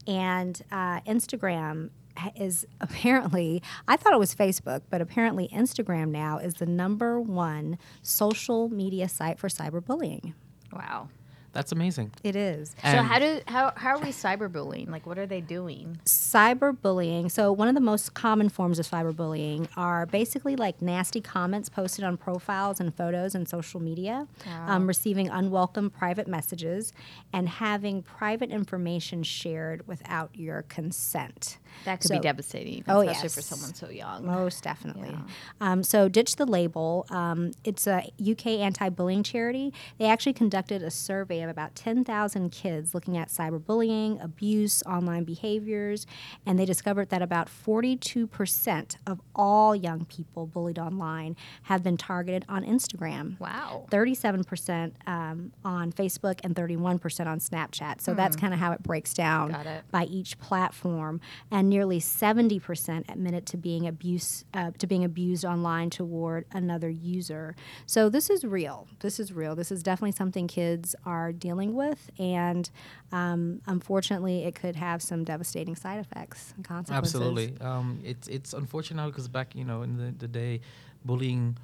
and 0.07 0.61
uh, 0.71 1.01
Instagram 1.01 1.91
is 2.35 2.67
apparently 2.81 3.63
I 3.87 3.97
thought 3.97 4.13
it 4.13 4.19
was 4.19 4.35
Facebook, 4.35 4.83
but 4.91 5.01
apparently 5.01 5.49
Instagram 5.49 6.09
now 6.09 6.39
is 6.39 6.55
the 6.55 6.67
number 6.67 7.21
one 7.21 7.79
social 8.03 8.69
media 8.69 9.09
site 9.09 9.39
for 9.39 9.49
cyberbullying. 9.49 10.35
wow. 10.73 11.09
That's 11.57 11.73
amazing. 11.73 12.13
It 12.23 12.37
is. 12.37 12.77
So 12.83 12.99
how 13.03 13.19
do 13.19 13.41
how 13.49 13.73
how 13.77 13.97
are 13.97 13.99
we 13.99 14.09
cyberbullying? 14.09 14.91
Like, 14.91 15.07
what 15.07 15.19
are 15.19 15.25
they 15.27 15.41
doing? 15.41 15.99
cyberbullying. 16.05 17.31
So 17.31 17.51
one 17.51 17.67
of 17.69 17.75
the 17.75 17.81
most 17.81 18.13
common 18.13 18.51
forms 18.51 18.79
of 18.79 18.87
cyberbullying 18.87 19.69
are 19.75 20.05
basically 20.05 20.55
like 20.55 20.83
nasty 20.83 21.23
comments 21.23 21.71
posted 21.71 22.05
on 22.05 22.19
profiles 22.19 22.79
and 22.79 22.95
photos 22.95 23.35
and 23.35 23.49
social 23.49 23.81
media, 23.81 24.29
um, 24.67 24.87
receiving 24.87 25.31
unwelcome 25.31 25.89
private 25.89 26.29
messages, 26.29 26.93
and 27.33 27.49
having 27.49 28.03
private 28.03 28.51
information 28.51 29.23
shared 29.23 29.89
without 29.89 30.31
your 30.35 30.61
consent. 30.63 31.57
That 31.85 32.01
could 32.01 32.09
So- 32.09 32.15
be 32.17 32.21
devastating, 32.21 32.85
Oh, 32.89 33.01
especially 33.01 33.29
for 33.29 33.43
someone 33.43 33.75
so 33.75 33.89
young. 33.89 34.27
Most 34.27 34.63
definitely. 34.65 35.17
Um, 35.61 35.83
so, 35.83 36.09
Ditch 36.09 36.37
the 36.37 36.47
Label. 36.47 37.07
Um, 37.11 37.53
it's 37.65 37.87
a 37.87 38.11
UK 38.19 38.59
anti-bullying 38.61 39.23
charity. 39.23 39.73
They 39.99 40.07
actually 40.07 40.33
conducted 40.33 40.83
a 40.83 40.91
survey 40.91 41.43
of 41.43 41.51
about 41.51 41.75
10,000 41.75 42.51
kids 42.51 42.95
looking 42.95 43.17
at 43.17 43.29
cyberbullying, 43.29 44.23
abuse, 44.23 44.83
online 44.85 45.25
behaviors, 45.25 46.07
and 46.45 46.59
they 46.59 46.65
discovered 46.65 47.11
that 47.11 47.23
about 47.23 47.49
42% 47.49 48.97
of 49.07 49.21
all 49.35 49.75
young 49.75 50.05
people 50.05 50.47
bullied 50.47 50.79
online 50.79 51.37
have 51.65 51.83
been 51.83 51.97
targeted 51.97 52.45
on 52.49 52.65
Instagram. 52.65 53.39
Wow. 53.41 53.87
37% 53.91 54.93
um, 55.07 55.53
on 55.65 55.93
Facebook 55.93 56.41
and 56.45 56.55
31% 56.55 57.27
on 57.27 57.39
Snapchat. 57.41 58.01
So 58.01 58.15
that's 58.15 58.37
kind 58.37 58.53
of 58.55 58.61
how 58.61 58.73
it 58.73 58.83
breaks 58.83 59.15
down 59.15 59.55
it. 59.55 59.85
by 59.91 60.05
each 60.05 60.39
platform. 60.39 61.21
And 61.51 61.66
nearly 61.69 62.01
70% 62.01 63.11
admitted 63.11 63.47
to 63.47 63.57
being 63.57 63.87
abuse 63.87 64.45
uh, 64.55 64.71
to 64.79 64.87
being 64.87 65.05
abused 65.05 65.45
online 65.45 65.91
toward 65.91 66.47
another 66.53 66.89
user. 66.89 67.55
So 67.87 68.09
this 68.09 68.31
is 68.31 68.45
real. 68.45 68.89
This 69.01 69.21
is 69.21 69.33
real. 69.33 69.55
This 69.55 69.71
is 69.71 69.83
definitely 69.83 70.13
something 70.13 70.47
kids 70.47 70.95
are 71.05 71.33
dealing 71.33 71.75
with, 71.75 72.11
and 72.19 72.69
um, 73.13 73.61
unfortunately, 73.67 74.45
it 74.45 74.55
could 74.55 74.77
have 74.77 75.03
some 75.03 75.25
devastating 75.25 75.77
side 75.77 76.01
effects 76.01 76.53
and 76.57 76.65
consequences. 76.65 77.15
Absolutely. 77.15 77.55
Um, 77.61 78.01
it's 78.05 78.29
it's 78.29 78.53
unfortunate 78.53 79.07
because 79.07 79.29
back 79.29 79.55
you 79.55 79.65
know 79.65 79.83
in 79.83 79.97
the, 79.97 80.15
the 80.19 80.29
day, 80.29 80.61
bullying, 81.05 81.57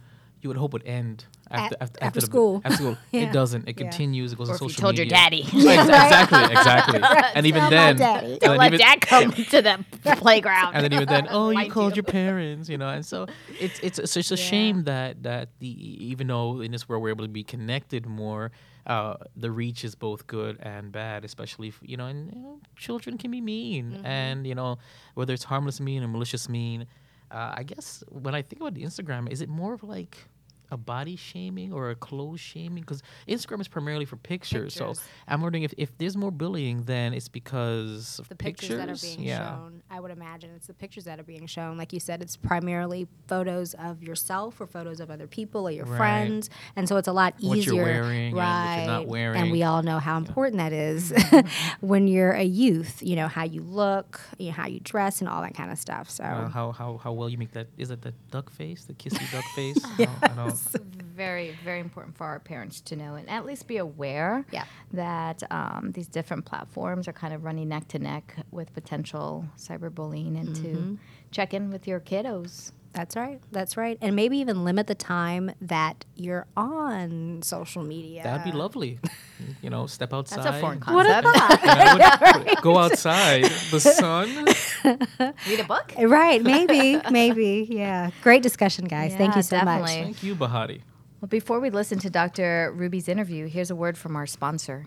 you 0.43 0.49
would 0.49 0.57
hope 0.59 0.73
would 0.75 0.85
end 0.87 1.25
after 1.51 1.77
At- 1.77 1.83
after, 1.83 2.05
after 2.05 2.21
the- 2.21 2.27
school. 2.27 2.61
After 2.65 2.77
school, 2.77 2.97
Yeah. 3.13 3.23
it 3.23 3.33
doesn't. 3.33 3.69
It 3.69 3.79
Yeah. 3.79 3.89
continues. 3.89 4.33
It 4.33 4.37
goes 4.39 4.51
Or 4.51 4.53
to 4.53 4.57
if 4.57 4.61
you 4.63 4.69
social 4.71 4.83
told 4.83 4.99
your 4.99 5.07
daddy. 5.07 5.43
Ex- 5.45 5.55
exactly, 5.55 6.43
exactly. 6.57 7.01
and 7.35 7.47
even 7.47 7.61
Tell 7.63 7.71
then, 7.71 7.97
daddy. 7.97 8.27
and 8.33 8.41
Don't 8.41 8.51
then 8.51 8.59
let 8.59 8.67
even- 8.75 8.79
dad 8.87 9.01
come 9.01 9.31
to 9.33 9.63
the 9.63 9.85
playground. 10.19 10.75
and 10.75 10.85
then 10.85 10.93
even 10.93 11.07
then, 11.07 11.29
oh, 11.31 11.51
you 11.51 11.71
called 11.71 11.93
you. 11.93 11.97
your 12.03 12.05
parents, 12.05 12.69
you 12.69 12.77
know, 12.77 12.89
and 12.89 13.07
so 13.07 13.27
it's 13.61 13.79
it's 13.81 13.99
it's 13.99 14.15
just 14.15 14.33
a 14.33 14.37
shame 14.37 14.85
that 14.85 15.23
that 15.23 15.49
the 15.61 15.69
even 16.11 16.27
though 16.27 16.61
in 16.61 16.73
this 16.73 16.89
world 16.89 17.03
we're 17.03 17.11
able 17.11 17.25
to 17.25 17.31
be 17.31 17.45
connected 17.45 18.05
more, 18.07 18.51
uh, 18.87 19.15
the 19.37 19.51
reach 19.51 19.85
is 19.85 19.95
both 19.95 20.27
good 20.27 20.59
and 20.61 20.91
bad, 20.91 21.25
especially 21.25 21.69
if, 21.69 21.79
you 21.83 21.97
know, 21.97 22.07
and 22.07 22.33
you 22.35 22.41
know, 22.43 22.59
children 22.77 23.17
can 23.17 23.31
be 23.31 23.41
mean, 23.41 24.01
and 24.05 24.45
you 24.47 24.55
know 24.57 24.79
whether 25.15 25.33
it's 25.33 25.45
harmless 25.45 25.79
mean 25.81 26.03
or 26.03 26.09
malicious 26.09 26.49
mean. 26.49 26.87
Uh, 27.31 27.55
I 27.57 27.63
guess 27.63 28.05
when 28.11 28.35
I 28.35 28.43
think 28.43 28.61
about 28.61 28.75
the 28.75 28.83
Instagram, 28.83 29.31
is 29.33 29.41
it 29.41 29.49
more 29.49 29.73
of 29.73 29.83
like 29.83 30.29
a 30.73 30.77
body 30.77 31.15
shaming 31.17 31.73
or 31.73 31.91
a 31.91 31.95
clothes 31.95 32.41
shaming? 32.41 32.83
Because 32.83 33.03
Instagram 33.29 33.61
is 33.61 33.69
primarily 33.69 34.05
for 34.05 34.17
pictures. 34.17 34.75
So 34.75 34.95
I'm 35.29 35.41
wondering 35.43 35.63
if, 35.63 35.73
if 35.77 35.97
there's 35.99 36.17
more 36.17 36.33
bullying, 36.33 36.83
then 36.85 37.13
it's 37.15 37.29
because 37.29 38.19
of 38.19 38.29
the 38.29 38.35
pictures, 38.35 38.79
that 38.79 38.89
are 38.89 38.97
being 38.97 39.23
yeah. 39.23 39.55
shown. 39.57 39.83
I 39.91 40.01
would 40.01 40.11
imagine 40.11 40.51
it's 40.57 40.67
the 40.67 40.75
pictures 40.75 41.05
that 41.05 41.21
are 41.21 41.25
being 41.25 41.47
shown. 41.47 41.77
Like 41.79 41.93
you 41.93 42.01
said, 42.01 42.23
it's 42.23 42.37
primarily 42.37 43.07
photos 43.29 43.75
of 43.75 44.03
yourself 44.03 44.61
or 44.61 44.67
photos 44.67 44.99
of 45.01 45.11
other 45.11 45.27
people 45.27 45.69
or 45.69 45.71
your 45.71 45.85
Right. 45.85 45.99
friends, 45.99 46.51
and 46.77 46.89
so 46.89 46.97
it's 46.97 47.09
a 47.09 47.13
lot 47.13 47.35
easier. 47.39 47.49
What 47.51 47.67
you're 47.67 47.85
wearing 47.85 48.27
and 48.29 48.35
what 48.37 48.43
right? 48.43 48.85
you're 49.11 49.33
not 49.33 49.37
And 49.37 49.53
we 49.53 49.63
all 49.63 49.83
know 49.83 49.99
how 49.99 50.17
important 50.17 50.57
that 50.59 50.73
is 50.73 51.13
Mm-hmm. 51.13 51.47
when 51.87 52.09
you're 52.09 52.33
a 52.33 52.43
youth. 52.45 53.03
You 53.03 53.17
know 53.17 53.29
how 53.29 53.45
you 53.45 53.61
look, 53.63 54.21
you 54.39 54.47
know 54.47 54.53
how 54.53 54.67
you 54.67 54.81
dress, 54.81 55.21
and 55.21 55.29
all 55.29 55.43
that 55.43 55.55
kind 55.55 55.71
of 55.71 55.79
stuff. 55.79 56.09
So 56.11 56.25
Uh, 56.25 56.49
how, 56.49 56.73
how 56.73 56.97
how 56.97 57.13
well 57.13 57.29
you 57.29 57.37
make 57.39 57.53
that? 57.53 57.67
Is 57.77 57.91
it 57.91 58.01
the 58.03 58.13
duck 58.31 58.51
face, 58.51 58.85
the 58.85 58.95
kissy 58.95 59.31
duck 59.31 59.45
face? 59.55 59.79
I 59.99 60.05
don't- 60.05 60.25
I 60.25 60.29
don't- 60.29 60.49
very, 60.71 61.57
very 61.65 61.81
important 61.81 62.17
for 62.17 62.25
our 62.25 62.39
parents 62.41 62.81
to 62.83 62.97
know 62.97 63.15
and 63.15 63.29
at 63.29 63.45
least 63.45 63.67
be 63.67 63.77
aware 63.77 64.45
Yeah. 64.51 64.65
that 64.93 65.43
um, 65.51 65.93
these 65.95 66.09
different 66.09 66.45
platforms 66.45 67.07
are 67.09 67.13
kind 67.13 67.35
of 67.35 67.45
running 67.45 67.69
neck 67.69 67.89
to 67.89 67.99
neck 67.99 68.37
with 68.51 68.73
potential 68.75 69.45
cyberbullying 69.59 70.41
and 70.41 70.57
to 70.57 70.99
check 71.31 71.53
in 71.55 71.71
with 71.71 71.87
your 71.87 72.01
kiddos. 72.01 72.73
That's 72.95 73.17
right. 73.17 73.41
That's 73.51 73.77
right. 73.79 73.97
And 74.03 74.15
maybe 74.15 74.37
even 74.39 74.65
limit 74.65 74.87
the 74.87 74.95
time 74.95 75.51
that 75.63 76.05
you're 76.15 76.47
on 76.57 77.41
social 77.43 77.83
media. 77.83 78.23
That'd 78.23 78.45
be 78.45 78.53
lovely. 78.53 78.99
You 79.63 79.71
know, 79.71 79.87
step 79.87 80.13
outside. 80.13 80.43
That's 80.43 80.57
a 80.57 80.61
foreign 80.61 80.81
What 80.81 81.07
a 81.07 81.23
concept. 81.23 81.63
thought. 81.65 81.99
Yeah, 81.99 82.19
I 82.57 82.61
go 82.63 82.79
outside. 82.79 83.45
The 83.71 83.81
sun. 83.81 84.29
Read 85.49 85.61
a 85.61 85.65
book. 85.65 85.93
right. 85.99 86.43
Maybe. 86.43 87.01
Maybe. 87.11 87.67
Yeah. 87.71 88.11
Great 88.23 88.43
discussion, 88.43 88.87
guys. 88.87 89.15
Thank 89.15 89.37
you 89.37 89.43
so 89.43 89.57
definitely. 89.57 89.83
much. 89.83 89.91
Thank 90.05 90.23
you, 90.23 90.35
Bahati. 90.35 90.83
Well, 91.21 91.29
before 91.29 91.61
we 91.61 91.71
listen 91.71 91.99
to 92.01 92.11
Dr. 92.11 92.73
Ruby's 92.75 93.09
interview, 93.09 93.47
here's 93.47 93.71
a 93.71 93.77
word 93.77 93.97
from 93.97 94.17
our 94.17 94.27
sponsor. 94.27 94.87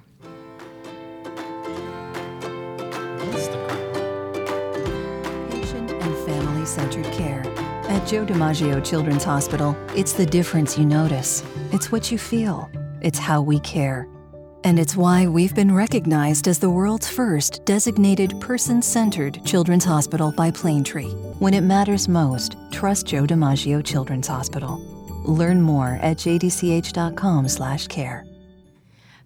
Patient 5.50 5.92
and 5.92 6.16
family 6.26 6.66
centered 6.66 7.06
care. 7.14 7.44
At 7.90 8.08
Joe 8.08 8.26
DiMaggio 8.26 8.84
Children's 8.84 9.24
Hospital, 9.24 9.76
it's 9.96 10.14
the 10.14 10.26
difference 10.26 10.78
you 10.78 10.86
notice. 10.86 11.44
It's 11.72 11.92
what 11.92 12.12
you 12.12 12.18
feel. 12.18 12.70
It's 13.02 13.20
how 13.20 13.42
we 13.42 13.60
care. 13.60 14.08
And 14.66 14.78
it's 14.80 14.98
why 14.98 15.28
we've 15.28 15.54
been 15.54 15.76
recognized 15.76 16.48
as 16.48 16.58
the 16.58 16.72
world's 16.72 17.08
first 17.08 17.64
designated 17.66 18.42
person 18.42 18.82
centered 18.82 19.46
children's 19.46 19.86
hospital 19.86 20.32
by 20.32 20.50
Planetree. 20.50 21.40
When 21.40 21.54
it 21.54 21.62
matters 21.62 22.08
most, 22.08 22.56
trust 22.72 23.06
Joe 23.06 23.28
DiMaggio 23.28 23.86
Children's 23.86 24.28
Hospital. 24.28 24.80
Learn 25.24 25.62
more 25.62 26.00
at 26.02 26.18
jdch.com/care. 26.18 28.26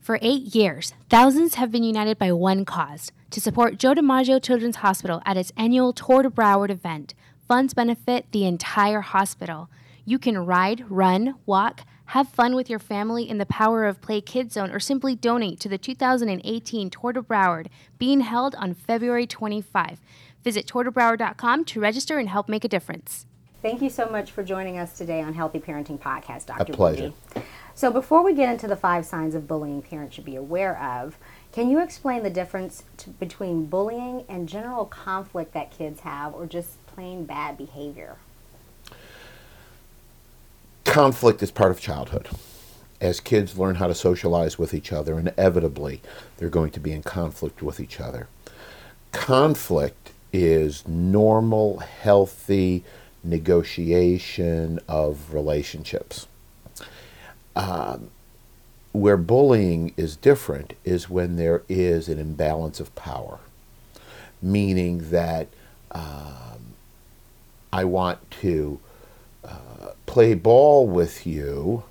For 0.02 0.20
eight 0.22 0.54
years, 0.54 0.94
thousands 1.10 1.56
have 1.56 1.72
been 1.72 1.84
united 1.84 2.20
by 2.20 2.34
one 2.34 2.66
cause 2.66 3.14
to 3.30 3.40
support 3.40 3.78
Joe 3.78 3.94
DiMaggio 3.94 4.44
Children's 4.44 4.76
Hospital 4.78 5.22
at 5.26 5.38
its 5.38 5.54
annual 5.56 5.94
Tour 5.94 6.24
de 6.24 6.30
Broward 6.30 6.70
event. 6.70 7.14
Funds 7.48 7.74
benefit 7.74 8.26
the 8.34 8.46
entire 8.46 9.00
hospital. 9.00 9.70
You 10.06 10.20
can 10.20 10.46
ride, 10.46 10.86
run, 10.90 11.36
walk, 11.46 11.82
have 12.06 12.30
fun 12.30 12.56
with 12.56 12.70
your 12.70 12.80
family 12.80 13.30
in 13.30 13.38
the 13.38 13.46
Power 13.46 13.86
of 13.86 14.02
Play 14.02 14.22
Kids 14.22 14.56
Zone, 14.56 14.72
or 14.72 14.80
simply 14.80 15.16
donate 15.16 15.60
to 15.60 15.70
the 15.70 15.78
2018 15.78 16.90
Tour 16.90 17.14
de 17.14 17.22
Broward 17.22 17.68
being 17.98 18.22
held 18.22 18.56
on 18.56 18.74
February 18.74 19.28
25. 19.28 20.00
Visit 20.44 20.66
tourdebroward.com 20.66 21.66
to 21.66 21.80
register 21.80 22.18
and 22.18 22.30
help 22.30 22.50
make 22.50 22.64
a 22.64 22.70
difference. 22.70 23.28
Thank 23.62 23.82
you 23.82 23.90
so 23.90 24.10
much 24.10 24.32
for 24.32 24.42
joining 24.42 24.78
us 24.78 24.98
today 24.98 25.22
on 25.22 25.34
Healthy 25.34 25.60
Parenting 25.60 26.00
Podcast, 26.00 26.46
Dr. 26.46 26.72
A 26.72 26.76
pleasure. 26.76 27.04
Ruby. 27.04 27.46
So, 27.76 27.92
before 27.92 28.24
we 28.24 28.34
get 28.34 28.50
into 28.50 28.68
the 28.68 28.76
five 28.76 29.06
signs 29.06 29.36
of 29.36 29.48
bullying 29.48 29.82
parents 29.82 30.16
should 30.16 30.26
be 30.26 30.36
aware 30.36 30.82
of, 30.82 31.18
can 31.52 31.70
you 31.70 31.82
explain 31.82 32.24
the 32.24 32.30
difference 32.30 32.84
to, 32.98 33.10
between 33.10 33.66
bullying 33.66 34.26
and 34.30 34.50
general 34.50 34.86
conflict 34.86 35.54
that 35.54 35.72
kids 35.72 36.02
have, 36.02 36.34
or 36.34 36.46
just 36.46 36.86
plain 36.88 37.26
bad 37.26 37.58
behavior? 37.58 38.18
Conflict 40.90 41.44
is 41.44 41.52
part 41.52 41.72
of 41.72 41.80
childhood. 41.80 42.28
As 43.00 43.20
kids 43.20 43.58
learn 43.58 43.76
how 43.76 43.88
to 43.88 43.96
socialize 43.96 44.58
with 44.58 44.74
each 44.74 44.92
other, 44.92 45.20
inevitably 45.20 46.02
they're 46.38 46.50
going 46.50 46.72
to 46.72 46.80
be 46.80 46.92
in 46.92 47.04
conflict 47.04 47.62
with 47.62 47.80
each 47.80 48.00
other. 48.00 48.28
Conflict 49.12 50.12
is 50.34 50.88
normal, 50.88 51.78
healthy 51.78 52.84
negotiation 53.24 54.80
of 54.88 55.34
relationships. 55.34 56.28
Um, 57.56 58.10
where 58.92 59.18
bullying 59.18 59.94
is 59.96 60.16
different 60.16 60.74
is 60.84 61.10
when 61.10 61.36
there 61.36 61.62
is 61.70 62.10
an 62.10 62.18
imbalance 62.20 62.80
of 62.80 62.94
power, 62.96 63.38
meaning 64.42 65.12
that 65.12 65.48
um, 65.92 66.74
I 67.72 67.84
want 67.86 68.30
to 68.42 68.80
uh, 69.44 69.92
play 70.06 70.34
ball 70.34 70.88
with 70.88 71.26
you 71.26 71.84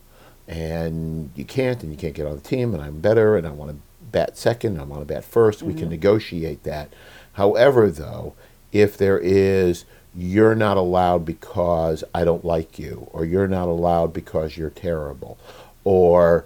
and 0.47 1.31
you 1.37 1.45
can't 1.45 1.83
and 1.83 1.93
you 1.93 1.99
can't 1.99 2.14
get 2.14 2.26
on 2.26 2.35
the 2.35 2.40
team 2.40 2.75
and 2.75 2.83
I'm 2.83 3.00
better 3.00 3.37
and 3.37 3.47
I 3.47 3.50
want 3.50 3.71
to 3.71 3.76
bat 4.11 4.37
second 4.38 4.73
and 4.73 4.81
I 4.81 4.85
want 4.85 5.07
to 5.07 5.14
bat 5.14 5.25
1st 5.31 5.62
we 5.62 5.75
can 5.75 5.88
negotiate 5.88 6.62
that. 6.64 6.93
However, 7.35 7.90
though, 7.90 8.35
if 8.73 8.97
there 8.97 9.19
is 9.19 9.85
you're 10.14 10.55
not 10.55 10.76
allowed 10.76 11.25
because 11.25 12.02
I 12.14 12.25
don't 12.25 12.45
like 12.45 12.78
you 12.78 13.09
or 13.12 13.25
you're 13.25 13.47
not 13.49 13.69
allowed 13.69 14.12
because 14.12 14.57
you're 14.57 14.71
terrible 14.71 15.38
or 15.85 16.45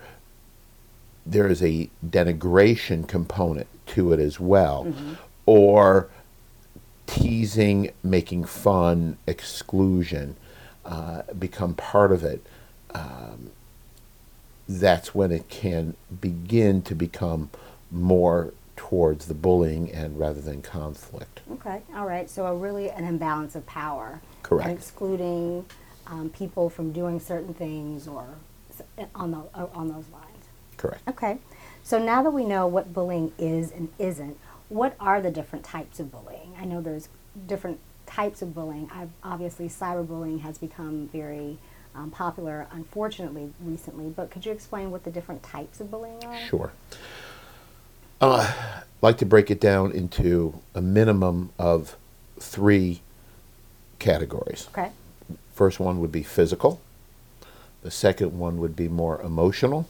there 1.25 1.47
is 1.47 1.63
a 1.63 1.89
denigration 2.05 3.07
component 3.07 3.69
to 3.87 4.13
it 4.13 4.19
as 4.21 4.41
well 4.41 4.93
or 5.47 6.09
teasing, 7.07 7.93
making 8.03 8.45
fun, 8.45 9.17
exclusion 9.27 10.37
uh, 10.85 11.23
become 11.39 11.75
part 11.75 12.13
of 12.13 12.25
it, 12.25 12.45
um, 12.95 13.51
that's 14.69 15.15
when 15.15 15.33
it 15.33 15.49
can 15.49 15.95
begin 16.21 16.83
to 16.83 16.95
become 16.95 17.51
more 17.91 18.53
towards 18.77 19.27
the 19.27 19.35
bullying 19.35 19.91
and 19.93 20.19
rather 20.19 20.41
than 20.41 20.63
conflict. 20.63 21.41
Okay, 21.53 21.83
all 21.95 22.07
right. 22.07 22.29
So, 22.29 22.47
a 22.47 22.55
really 22.55 22.91
an 22.91 23.05
imbalance 23.05 23.55
of 23.55 23.67
power. 23.67 24.21
Correct. 24.43 24.69
And 24.69 24.79
excluding 24.79 25.67
um, 26.07 26.31
people 26.31 26.69
from 26.69 26.93
doing 26.93 27.21
certain 27.21 27.55
things 27.55 28.09
or 28.09 28.27
on, 29.15 29.31
the, 29.31 29.39
uh, 29.55 29.67
on 29.75 29.89
those 29.89 30.09
lines. 30.13 30.47
Correct. 30.77 31.07
Okay. 31.09 31.39
So 31.83 31.99
now 31.99 32.23
that 32.23 32.31
we 32.31 32.45
know 32.45 32.67
what 32.67 32.93
bullying 32.93 33.33
is 33.39 33.71
and 33.73 33.89
isn't, 33.99 34.39
what 34.69 34.97
are 35.01 35.21
the 35.21 35.31
different 35.31 35.65
types 35.65 36.01
of 36.01 36.11
bullying? 36.11 36.55
I 36.59 36.65
know 36.65 36.81
there's 36.81 37.09
different 37.47 37.81
types 38.15 38.43
of 38.43 38.55
bullying. 38.55 38.91
I've, 38.93 39.11
obviously, 39.25 39.69
cyberbullying 39.69 40.41
has 40.41 40.59
become 40.59 41.09
very 41.13 41.59
um, 41.95 42.11
popular, 42.11 42.67
unfortunately, 42.71 43.53
recently. 43.63 44.11
But 44.11 44.31
could 44.31 44.45
you 44.45 44.53
explain 44.53 44.91
what 44.91 45.05
the 45.05 45.11
different 45.11 45.43
types 45.43 45.81
of 45.81 45.91
bullying 45.91 46.23
are? 46.25 46.39
Sure. 46.39 46.73
Uh, 48.21 48.53
I'd 48.57 48.83
like 49.01 49.19
to 49.19 49.27
break 49.27 49.51
it 49.51 49.61
down 49.61 49.93
into 49.93 50.61
a 50.75 50.81
minimum 50.81 51.51
of 51.59 51.97
three 52.39 53.01
categories. 53.99 54.69
Okay. 54.73 54.91
First 55.55 55.81
one 55.81 56.01
would 56.01 56.13
be 56.13 56.23
physical. 56.23 56.81
The 57.83 57.91
second 57.91 58.39
one 58.39 58.59
would 58.59 58.77
be 58.77 58.89
more 58.89 59.21
emotional. 59.23 59.89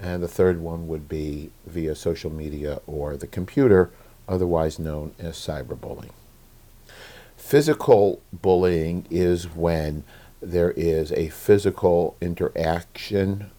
And 0.00 0.22
the 0.22 0.28
third 0.28 0.60
one 0.60 0.88
would 0.88 1.08
be 1.08 1.50
via 1.66 1.94
social 1.94 2.30
media 2.30 2.80
or 2.86 3.16
the 3.16 3.26
computer, 3.26 3.90
otherwise 4.28 4.78
known 4.78 5.14
as 5.18 5.36
cyberbullying. 5.36 6.10
Physical 7.42 8.22
bullying 8.32 9.04
is 9.10 9.44
when 9.46 10.04
there 10.40 10.70
is 10.70 11.12
a 11.12 11.28
physical 11.28 12.16
interaction 12.20 13.50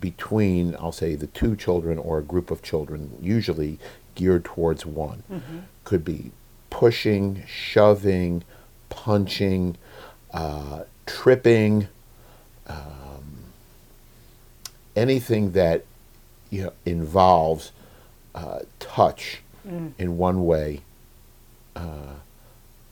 between, 0.00 0.74
I'll 0.76 0.92
say, 0.92 1.16
the 1.16 1.26
two 1.26 1.54
children 1.54 1.98
or 1.98 2.18
a 2.18 2.22
group 2.22 2.50
of 2.50 2.62
children, 2.62 3.18
usually 3.20 3.78
geared 4.14 4.44
towards 4.46 4.86
one. 4.86 5.22
Could 5.84 6.02
be 6.02 6.30
pushing, 6.70 7.44
shoving, 7.46 8.42
punching, 8.88 9.76
uh, 10.32 10.84
tripping, 11.04 11.88
um, 12.68 13.24
anything 14.96 15.52
that 15.52 15.84
you 16.48 16.62
know, 16.62 16.72
involves 16.86 17.72
uh, 18.34 18.60
touch 18.78 19.42
in 19.98 20.16
one 20.16 20.46
way 20.46 20.80
uh, 21.76 22.14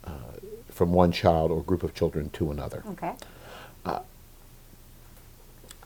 uh, 0.08 0.38
from 0.70 0.92
one 0.92 1.12
child 1.12 1.50
or 1.50 1.62
group 1.62 1.82
of 1.82 1.94
children 1.94 2.30
to 2.30 2.50
another. 2.50 2.82
Okay. 2.90 3.12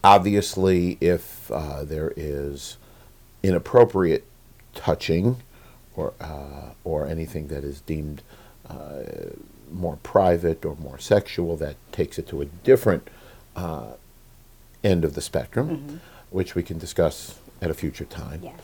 Obviously, 0.04 0.98
if 1.00 1.50
uh, 1.52 1.84
there 1.84 2.12
is 2.16 2.76
inappropriate 3.42 4.24
touching 4.74 5.36
or 5.94 6.12
uh, 6.20 6.70
or 6.82 7.06
anything 7.06 7.46
that 7.48 7.62
is 7.62 7.80
deemed 7.82 8.22
uh, 8.68 9.02
more 9.70 9.98
private 10.02 10.64
or 10.64 10.76
more 10.76 10.98
sexual, 10.98 11.56
that 11.56 11.76
takes 11.92 12.18
it 12.18 12.26
to 12.28 12.40
a 12.40 12.46
different 12.46 13.06
uh, 13.54 13.92
end 14.82 15.04
of 15.04 15.14
the 15.14 15.20
spectrum, 15.20 16.00
which 16.30 16.56
we 16.56 16.64
can 16.64 16.78
discuss 16.78 17.38
at 17.60 17.70
a 17.70 17.74
future 17.74 18.04
time. 18.04 18.40
Yes. 18.42 18.54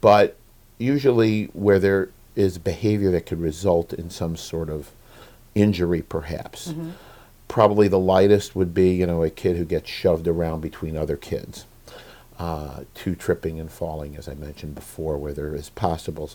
But 0.00 0.36
usually, 0.78 1.44
where 1.52 1.78
there 1.78 2.08
is 2.34 2.58
behavior 2.58 3.12
that 3.12 3.26
could 3.26 3.40
result 3.40 3.92
in 3.92 4.10
some 4.10 4.36
sort 4.36 4.68
of 4.68 4.90
injury, 5.54 6.02
perhaps. 6.02 6.72
Probably 7.48 7.88
the 7.88 7.98
lightest 7.98 8.54
would 8.54 8.72
be, 8.74 8.90
you 8.92 9.06
know, 9.06 9.22
a 9.24 9.30
kid 9.30 9.56
who 9.56 9.64
gets 9.64 9.90
shoved 9.90 10.28
around 10.28 10.60
between 10.60 10.96
other 10.96 11.16
kids, 11.16 11.64
uh, 12.38 12.80
to 12.94 13.14
tripping 13.16 13.58
and 13.58 13.70
falling, 13.70 14.16
as 14.16 14.28
I 14.28 14.34
mentioned 14.34 14.74
before, 14.76 15.18
where 15.18 15.32
there 15.32 15.54
is 15.54 15.68
possible 15.70 16.30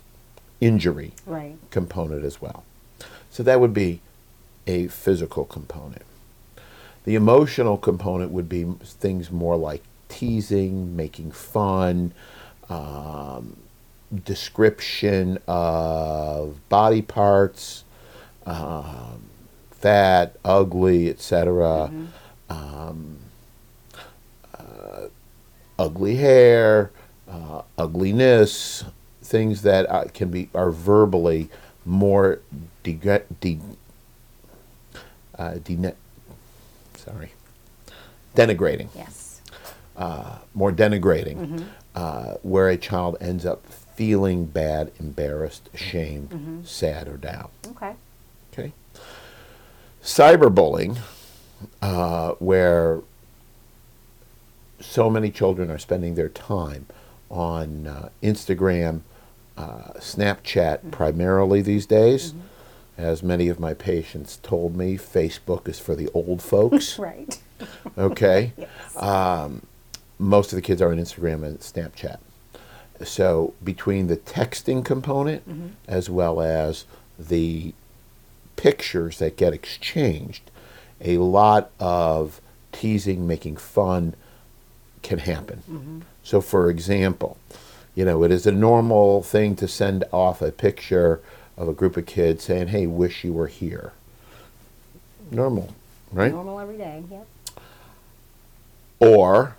injury 0.59 1.13
Right. 1.25 1.55
component 1.71 2.23
as 2.25 2.41
well. 2.41 2.63
So 3.31 3.43
that 3.43 3.59
would 3.61 3.73
be 3.73 4.01
a 4.67 4.87
physical 4.87 5.45
component. 5.45 6.03
The 7.05 7.15
emotional 7.15 7.77
component 7.77 8.31
would 8.31 8.49
be 8.49 8.65
things 8.83 9.31
more 9.31 9.55
like 9.55 9.83
teasing, 10.09 10.95
making 10.95 11.31
fun, 11.31 12.11
um, 12.69 13.55
description 14.23 15.39
of 15.47 16.57
body 16.69 17.01
parts, 17.01 17.83
um, 18.45 19.21
fat, 19.71 20.35
ugly, 20.45 21.09
etc. 21.09 21.91
Um, 22.49 23.17
uh, 24.57 25.07
ugly 25.79 26.15
hair, 26.17 26.91
uh, 27.29 27.61
ugliness, 27.77 28.83
things 29.23 29.61
that 29.63 29.89
uh, 29.89 30.05
can 30.13 30.29
be 30.29 30.49
are 30.53 30.71
verbally 30.71 31.49
more 31.85 32.39
de- 32.83 32.99
de- 33.41 33.59
uh, 35.37 35.55
dene- 35.63 35.93
sorry 36.97 37.31
denigrating 38.35 38.89
Yes. 38.95 39.41
uh, 39.97 40.37
more 40.53 40.71
denigrating, 40.71 41.65
uh, 41.95 42.33
where 42.43 42.69
a 42.69 42.77
child 42.77 43.15
ends 43.21 43.45
up 43.45 43.65
feeling 43.95 44.45
bad, 44.45 44.91
embarrassed, 44.99 45.69
ashamed, 45.73 46.63
sad, 46.67 47.07
or 47.07 47.15
down. 47.17 47.47
Okay. 47.67 47.93
Cyberbullying, 50.05 50.99
uh, 51.81 52.33
where 52.33 53.01
so 54.79 55.09
many 55.09 55.31
children 55.31 55.71
are 55.71 55.79
spending 55.79 56.13
their 56.13 56.29
time 56.29 56.85
on 57.29 57.87
uh, 57.87 58.09
Instagram, 58.21 59.01
uh, 59.57 59.93
Snapchat 59.97 60.91
primarily 60.91 61.61
these 61.63 61.87
days. 61.87 62.35
As 62.97 63.23
many 63.23 63.49
of 63.49 63.59
my 63.59 63.73
patients 63.73 64.37
told 64.43 64.77
me, 64.77 64.95
Facebook 64.95 65.67
is 65.67 65.79
for 65.79 65.95
the 65.95 66.07
old 66.13 66.41
folks. 66.41 66.99
Right. 66.99 67.41
Okay. 67.97 68.53
Yes. 68.57 68.95
Um, 68.97 69.63
most 70.19 70.53
of 70.53 70.55
the 70.55 70.61
kids 70.61 70.81
are 70.81 70.91
on 70.91 70.97
Instagram 70.97 71.43
and 71.43 71.59
Snapchat. 71.59 72.19
So 73.03 73.53
between 73.63 74.07
the 74.07 74.17
texting 74.17 74.85
component 74.85 75.43
as 75.87 76.09
well 76.09 76.39
as 76.41 76.85
the 77.17 77.73
pictures 78.65 79.19
that 79.19 79.37
get 79.37 79.53
exchanged, 79.53 80.49
a 80.99 81.19
lot 81.19 81.69
of 81.79 82.41
teasing, 82.71 83.27
making 83.27 83.55
fun 83.57 84.15
can 85.03 85.19
happen. 85.19 85.61
Mm-hmm. 85.69 85.99
So, 86.23 86.41
for 86.41 86.71
example, 86.71 87.37
you 87.93 88.03
know, 88.03 88.23
it 88.23 88.31
is 88.31 88.47
a 88.47 88.51
normal 88.51 89.21
thing 89.21 89.55
to 89.57 89.67
send 89.67 90.03
off 90.11 90.41
a 90.41 90.51
picture 90.51 91.21
of 91.55 91.67
a 91.67 91.73
group 91.73 91.95
of 91.95 92.07
kids 92.07 92.43
saying, 92.45 92.69
"Hey, 92.69 92.87
wish 92.87 93.23
you 93.23 93.33
were 93.33 93.45
here." 93.45 93.93
Normal, 95.29 95.75
right? 96.11 96.31
Normal 96.31 96.59
every 96.59 96.77
day. 96.77 97.03
Yep. 97.11 97.27
or 98.99 99.55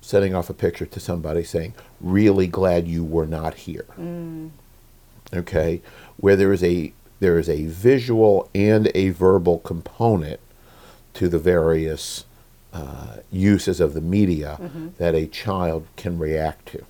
sending 0.00 0.34
off 0.34 0.50
a 0.50 0.54
picture 0.54 0.86
to 0.86 0.98
somebody 0.98 1.44
saying, 1.44 1.74
"Really 2.00 2.48
glad 2.48 2.88
you 2.88 3.04
were 3.04 3.26
not 3.26 3.54
here." 3.66 3.86
Mm. 3.96 4.50
Okay, 5.32 5.82
where 6.16 6.34
there 6.34 6.52
is 6.52 6.64
a 6.64 6.92
there 7.20 7.38
is 7.38 7.48
a 7.48 7.66
visual 7.66 8.48
and 8.54 8.90
a 8.94 9.10
verbal 9.10 9.58
component 9.58 10.40
to 11.14 11.28
the 11.28 11.38
various 11.38 12.24
uh, 12.72 13.16
uses 13.30 13.80
of 13.80 13.94
the 13.94 14.00
media 14.00 14.58
that 14.98 15.14
a 15.14 15.26
child 15.26 15.86
can 15.96 16.18
react 16.18 16.66
to. 16.66 16.84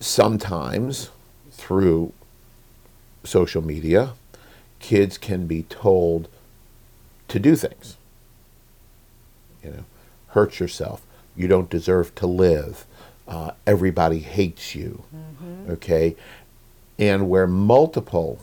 Sometimes 0.00 1.10
through 1.52 2.12
social 3.24 3.62
media, 3.62 4.14
kids 4.80 5.16
can 5.16 5.46
be 5.46 5.62
told 5.64 6.28
to 7.28 7.38
do 7.38 7.54
things 7.54 7.96
you 9.62 9.70
know, 9.70 9.84
hurt 10.28 10.58
yourself. 10.58 11.02
You 11.36 11.46
don't 11.48 11.70
deserve 11.70 12.14
to 12.16 12.26
live. 12.26 12.84
Uh, 13.28 13.52
everybody 13.66 14.18
hates 14.18 14.74
you. 14.74 15.04
Okay? 15.70 16.16
And 16.98 17.28
where 17.28 17.46
multiple 17.46 18.38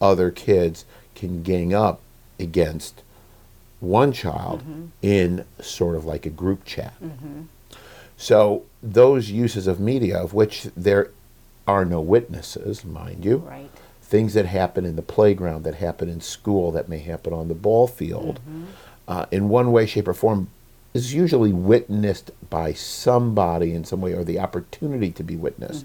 other 0.00 0.30
kids 0.30 0.84
can 1.14 1.42
gang 1.42 1.74
up 1.74 2.00
against 2.38 3.02
one 3.80 4.12
child 4.12 4.60
mm-hmm. 4.60 4.86
in 5.02 5.44
sort 5.60 5.96
of 5.96 6.04
like 6.04 6.26
a 6.26 6.30
group 6.30 6.64
chat. 6.64 6.94
Mm-hmm. 7.02 7.42
So, 8.16 8.64
those 8.82 9.30
uses 9.30 9.66
of 9.66 9.78
media, 9.78 10.18
of 10.18 10.32
which 10.32 10.68
there 10.76 11.10
are 11.66 11.84
no 11.84 12.00
witnesses, 12.00 12.84
mind 12.84 13.24
you, 13.24 13.38
Right. 13.38 13.70
things 14.00 14.34
that 14.34 14.46
happen 14.46 14.86
in 14.86 14.96
the 14.96 15.02
playground, 15.02 15.64
that 15.64 15.74
happen 15.74 16.08
in 16.08 16.20
school, 16.20 16.72
that 16.72 16.88
may 16.88 16.98
happen 17.00 17.32
on 17.32 17.48
the 17.48 17.54
ball 17.54 17.86
field, 17.86 18.40
mm-hmm. 18.40 18.64
uh, 19.06 19.26
in 19.30 19.48
one 19.48 19.70
way, 19.72 19.84
shape, 19.84 20.08
or 20.08 20.14
form, 20.14 20.48
is 20.94 21.12
usually 21.12 21.52
witnessed 21.52 22.30
by 22.48 22.72
somebody 22.72 23.74
in 23.74 23.84
some 23.84 24.00
way, 24.00 24.14
or 24.14 24.24
the 24.24 24.38
opportunity 24.38 25.10
to 25.10 25.22
be 25.22 25.36
witnessed. 25.36 25.84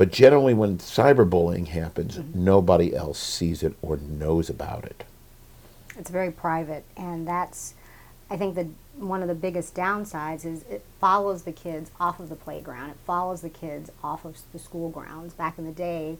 But 0.00 0.12
generally, 0.12 0.54
when 0.54 0.78
cyberbullying 0.78 1.68
happens, 1.68 2.18
nobody 2.34 2.96
else 2.96 3.18
sees 3.18 3.62
it 3.62 3.74
or 3.82 3.98
knows 3.98 4.48
about 4.48 4.86
it. 4.86 5.04
It's 5.98 6.08
very 6.08 6.30
private, 6.30 6.86
and 6.96 7.28
that's, 7.28 7.74
I 8.30 8.38
think, 8.38 8.54
the 8.54 8.68
one 8.96 9.20
of 9.20 9.28
the 9.28 9.34
biggest 9.34 9.74
downsides 9.74 10.46
is 10.46 10.62
it 10.70 10.86
follows 11.02 11.42
the 11.42 11.52
kids 11.52 11.90
off 12.00 12.18
of 12.18 12.30
the 12.30 12.34
playground. 12.34 12.88
It 12.88 12.96
follows 13.04 13.42
the 13.42 13.50
kids 13.50 13.90
off 14.02 14.24
of 14.24 14.38
the 14.54 14.58
school 14.58 14.88
grounds. 14.88 15.34
Back 15.34 15.58
in 15.58 15.66
the 15.66 15.70
day, 15.70 16.16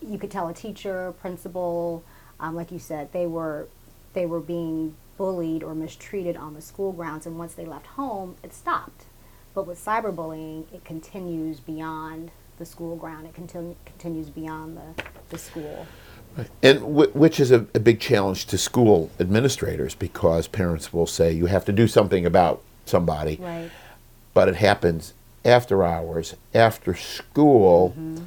you 0.00 0.16
could 0.16 0.30
tell 0.30 0.48
a 0.48 0.54
teacher, 0.54 1.12
principal, 1.20 2.02
um, 2.40 2.54
like 2.54 2.72
you 2.72 2.78
said, 2.78 3.12
they 3.12 3.26
were 3.26 3.68
they 4.14 4.24
were 4.24 4.40
being 4.40 4.94
bullied 5.18 5.62
or 5.62 5.74
mistreated 5.74 6.38
on 6.38 6.54
the 6.54 6.62
school 6.62 6.92
grounds, 6.92 7.26
and 7.26 7.38
once 7.38 7.52
they 7.52 7.66
left 7.66 7.88
home, 7.88 8.36
it 8.42 8.54
stopped. 8.54 9.04
But 9.52 9.66
with 9.66 9.84
cyberbullying, 9.84 10.72
it 10.72 10.86
continues 10.86 11.60
beyond 11.60 12.30
the 12.58 12.66
school 12.66 12.96
ground. 12.96 13.26
It 13.26 13.34
continu- 13.34 13.76
continues 13.84 14.30
beyond 14.30 14.76
the, 14.76 15.04
the 15.30 15.38
school. 15.38 15.86
And 16.62 16.80
w- 16.80 17.10
which 17.10 17.38
is 17.40 17.50
a, 17.50 17.66
a 17.74 17.80
big 17.80 18.00
challenge 18.00 18.46
to 18.46 18.58
school 18.58 19.10
administrators 19.20 19.94
because 19.94 20.48
parents 20.48 20.92
will 20.92 21.06
say 21.06 21.32
you 21.32 21.46
have 21.46 21.64
to 21.66 21.72
do 21.72 21.86
something 21.86 22.24
about 22.24 22.62
somebody, 22.86 23.36
Right. 23.40 23.70
but 24.32 24.48
it 24.48 24.56
happens 24.56 25.12
after 25.44 25.84
hours, 25.84 26.34
after 26.54 26.94
school, 26.94 27.90
mm-hmm. 27.90 28.24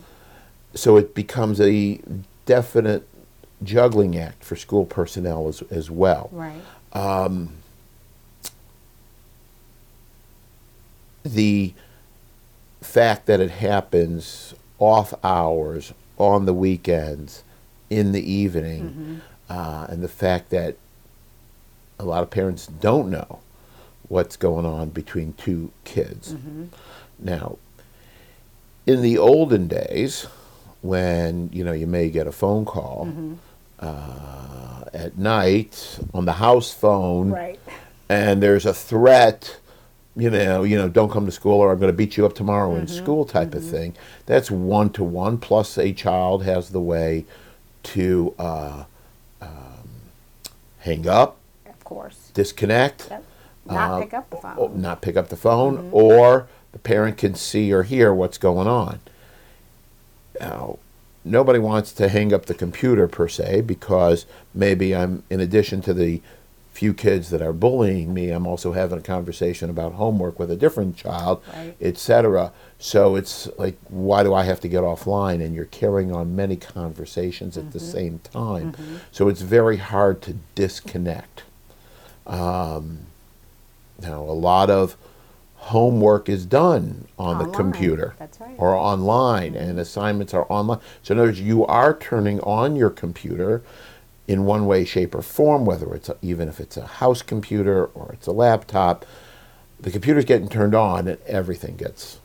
so 0.74 0.98
it 0.98 1.16
becomes 1.16 1.60
a 1.62 2.00
definite 2.46 3.08
juggling 3.64 4.18
act 4.18 4.44
for 4.44 4.56
school 4.56 4.86
personnel 4.86 5.48
as, 5.48 5.62
as 5.72 5.90
well. 5.90 6.30
Right. 6.32 6.62
Um, 6.94 7.50
the 11.24 11.74
fact 12.86 13.26
that 13.26 13.40
it 13.40 13.52
happens 13.52 14.54
off 14.80 15.14
hours, 15.24 15.94
on 16.18 16.46
the 16.46 16.54
weekends, 16.54 17.44
in 17.90 18.12
the 18.14 18.24
evening, 18.32 19.22
uh, 19.50 19.88
and 19.90 20.02
the 20.02 20.08
fact 20.08 20.50
that 20.52 20.78
a 22.00 22.06
lot 22.06 22.24
of 22.24 22.30
parents 22.30 22.68
don't 22.68 23.10
know 23.10 23.40
what's 24.08 24.38
going 24.38 24.66
on 24.66 24.90
between 24.90 25.34
two 25.34 25.72
kids. 25.84 26.36
Now, 27.20 27.58
in 28.86 29.02
the 29.02 29.18
olden 29.18 29.68
days, 29.68 30.28
when 30.82 31.50
you 31.52 31.64
know 31.64 31.72
you 31.74 31.88
may 31.88 32.10
get 32.10 32.28
a 32.28 32.32
phone 32.32 32.66
call 32.66 33.10
uh, 33.80 34.84
at 34.94 35.18
night 35.18 36.00
on 36.14 36.26
the 36.26 36.34
house 36.34 36.72
phone, 36.74 37.32
Right. 37.32 37.60
and 38.10 38.42
there's 38.44 38.66
a 38.66 38.74
threat, 38.74 39.58
you 40.16 40.30
know, 40.30 40.64
you 40.64 40.78
know, 40.78 40.88
don't 40.88 41.12
come 41.12 41.26
to 41.26 41.32
school 41.32 41.60
or 41.60 41.72
I'm 41.72 41.80
going 41.80 41.92
to 41.92 41.98
beat 41.98 42.16
you 42.18 42.26
up 42.26 42.34
tomorrow 42.34 42.76
in 42.76 42.88
school 42.88 43.26
type 43.26 43.54
of 43.54 43.64
thing. 43.64 43.96
That's 44.26 44.50
one 44.50 44.90
to 44.92 45.04
one. 45.04 45.38
Plus, 45.38 45.78
a 45.78 45.92
child 45.94 46.44
has 46.44 46.70
the 46.70 46.80
way 46.80 47.26
to 47.84 48.34
uh, 48.40 48.86
um, 49.42 49.90
hang 50.80 51.08
up, 51.08 51.38
Of 51.68 51.84
course. 51.84 52.32
disconnect, 52.34 53.08
Yep. 53.10 53.24
Not 53.68 53.92
Uh, 53.92 54.00
pick 54.02 54.14
up 54.14 54.30
the 54.30 54.38
phone. 54.38 54.58
or 54.58 54.70
not 54.70 55.02
pick 55.02 55.18
up 55.18 55.30
the 55.30 55.36
phone, 55.36 55.90
or 55.92 56.48
the 56.72 56.80
parent 56.80 57.18
can 57.18 57.34
see 57.36 57.74
or 57.74 57.84
hear 57.84 58.14
what's 58.14 58.38
going 58.38 58.68
on. 58.68 59.00
Now, 60.40 60.78
nobody 61.24 61.60
wants 61.60 61.92
to 61.94 62.08
hang 62.10 62.32
up 62.34 62.46
the 62.46 62.54
computer 62.54 63.08
per 63.08 63.28
se 63.28 63.62
because 63.62 64.26
maybe 64.54 64.96
I'm, 64.96 65.24
in 65.30 65.40
addition 65.40 65.82
to 65.82 65.94
the 65.94 66.22
few 66.76 66.94
kids 66.94 67.30
that 67.30 67.42
are 67.42 67.54
bullying 67.54 68.14
me, 68.14 68.30
I'm 68.32 68.46
also 68.46 68.74
having 68.74 68.98
a 68.98 69.02
conversation 69.02 69.70
about 69.70 69.94
homework 69.94 70.38
with 70.38 70.52
a 70.52 70.58
different 70.58 70.98
child, 70.98 71.42
Right. 71.54 71.74
etc. 71.80 72.52
So 72.80 73.16
it's 73.16 73.48
like, 73.58 73.78
why 73.88 74.24
do 74.24 74.34
I 74.34 74.44
have 74.44 74.60
to 74.60 74.68
get 74.68 74.84
offline? 74.84 75.42
And 75.42 75.56
you're 75.56 75.66
carrying 75.66 76.12
on 76.14 76.36
many 76.36 76.58
conversations 76.58 77.58
at 77.58 77.72
the 77.72 77.80
mm-hmm. 77.80 77.92
same 77.92 78.20
time. 78.20 78.74
Mm-hmm. 78.74 78.96
So 79.14 79.30
it's 79.30 79.42
very 79.42 79.78
hard 79.78 80.22
to 80.24 80.36
disconnect. 80.54 81.44
Um, 82.28 83.06
now, 84.02 84.22
a 84.22 84.36
lot 84.36 84.70
of 84.70 84.98
homework 85.56 86.28
is 86.28 86.46
done 86.46 87.08
on 87.18 87.38
the 87.38 87.50
computer 87.52 88.16
right. 88.20 88.56
or 88.58 88.76
online, 88.76 89.56
and 89.56 89.70
mm-hmm. 89.70 89.80
assignments 89.80 90.34
are 90.34 90.46
online. 90.52 90.80
So, 91.04 91.14
in 91.14 91.20
other 91.20 91.30
words, 91.30 91.40
you 91.40 91.66
are 91.66 91.98
turning 91.98 92.42
on 92.42 92.76
your 92.76 92.90
computer 92.90 93.64
in 94.28 94.46
one 94.46 94.66
way, 94.66 94.86
shape, 94.86 95.14
or 95.14 95.22
form, 95.22 95.66
whether 95.66 95.94
it's 95.94 96.10
a, 96.10 96.18
even 96.22 96.48
if 96.50 96.60
it's 96.60 96.78
a 96.78 96.86
house 96.86 97.22
computer 97.22 97.86
or 97.86 98.12
it's 98.14 98.28
a 98.28 98.32
laptop. 98.32 99.06
The 99.80 99.92
computer's 99.92 100.26
getting 100.26 100.50
turned 100.50 100.74
on, 100.74 101.08
and 101.08 101.20
everything 101.28 101.76
gets 101.76 102.20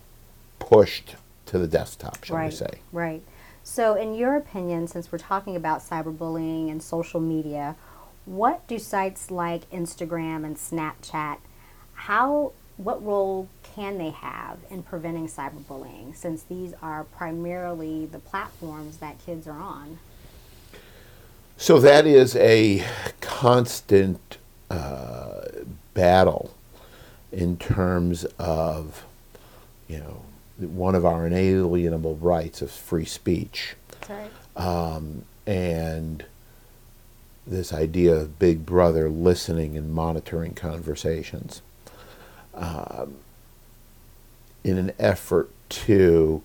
pushed 0.59 1.17
to 1.47 1.59
the 1.59 1.67
desktop, 1.67 2.25
shall 2.25 2.43
we 2.45 2.51
say? 2.51 2.81
Right. 2.93 3.23
So, 3.63 3.95
in 3.95 4.15
your 4.15 4.37
opinion, 4.37 4.87
since 4.87 5.13
we're 5.13 5.19
talking 5.19 5.57
about 5.57 5.81
cyberbullying 5.81 6.71
and 6.71 6.83
social 6.83 7.21
media, 7.21 7.77
what 8.25 8.67
do 8.67 8.79
sites 8.79 9.31
like 9.31 9.69
Instagram 9.71 10.45
and 10.45 10.57
Snapchat, 10.57 11.39
how, 11.95 12.53
what 12.77 13.05
role 13.05 13.49
can 13.75 13.99
they 13.99 14.11
have 14.11 14.59
in 14.71 14.83
preventing 14.83 15.29
cyberbullying 15.29 16.17
since 16.17 16.43
these 16.43 16.73
are 16.81 17.05
primarily 17.05 18.07
the 18.07 18.19
platforms 18.19 18.99
that 18.99 19.19
kids 19.25 19.47
are 19.47 19.59
on? 19.59 19.99
So 21.61 21.79
that 21.81 22.07
is 22.07 22.37
a 22.37 22.87
constant 23.21 24.39
uh, 24.71 25.43
battle 25.93 26.55
in 27.31 27.59
terms 27.59 28.25
of, 28.39 29.05
you 29.87 29.99
know, 29.99 30.23
one 30.57 30.95
of 30.95 31.05
our 31.05 31.27
inalienable 31.27 32.17
rights 32.17 32.63
of 32.63 32.71
free 32.71 33.05
speech. 33.05 33.75
Right. 34.09 34.31
Um, 34.57 35.27
and 35.47 36.25
this 37.47 37.75
idea 37.75 38.15
of 38.15 38.39
Big 38.39 38.65
Brother 38.65 39.11
listening 39.11 39.77
and 39.77 39.93
monitoring 39.93 40.55
conversations 40.55 41.61
um, 42.55 43.17
in 44.65 44.79
an 44.79 44.93
effort 44.99 45.51
to, 45.69 46.43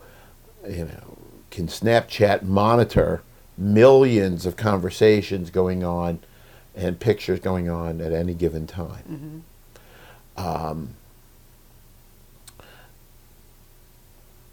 you 0.67 0.85
know, 0.85 1.17
can 1.51 1.67
Snapchat 1.67 2.43
monitor 2.43 3.21
millions 3.57 4.45
of 4.45 4.55
conversations 4.55 5.49
going 5.49 5.83
on 5.83 6.19
and 6.75 6.99
pictures 6.99 7.39
going 7.39 7.69
on 7.69 8.01
at 8.01 8.11
any 8.11 8.33
given 8.33 8.67
time? 8.67 9.43
Mm-hmm. 10.37 10.45
Um, 10.45 10.95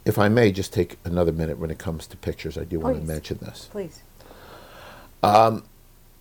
if 0.05 0.19
I 0.19 0.29
may 0.29 0.53
just 0.53 0.73
take 0.73 0.99
another 1.05 1.33
minute 1.33 1.59
when 1.59 1.71
it 1.71 1.79
comes 1.79 2.07
to 2.09 2.17
pictures, 2.17 2.59
I 2.59 2.65
do 2.65 2.81
want 2.81 3.01
to 3.01 3.07
mention 3.07 3.39
this. 3.41 3.69
Please. 3.71 4.03
Um, 5.23 5.65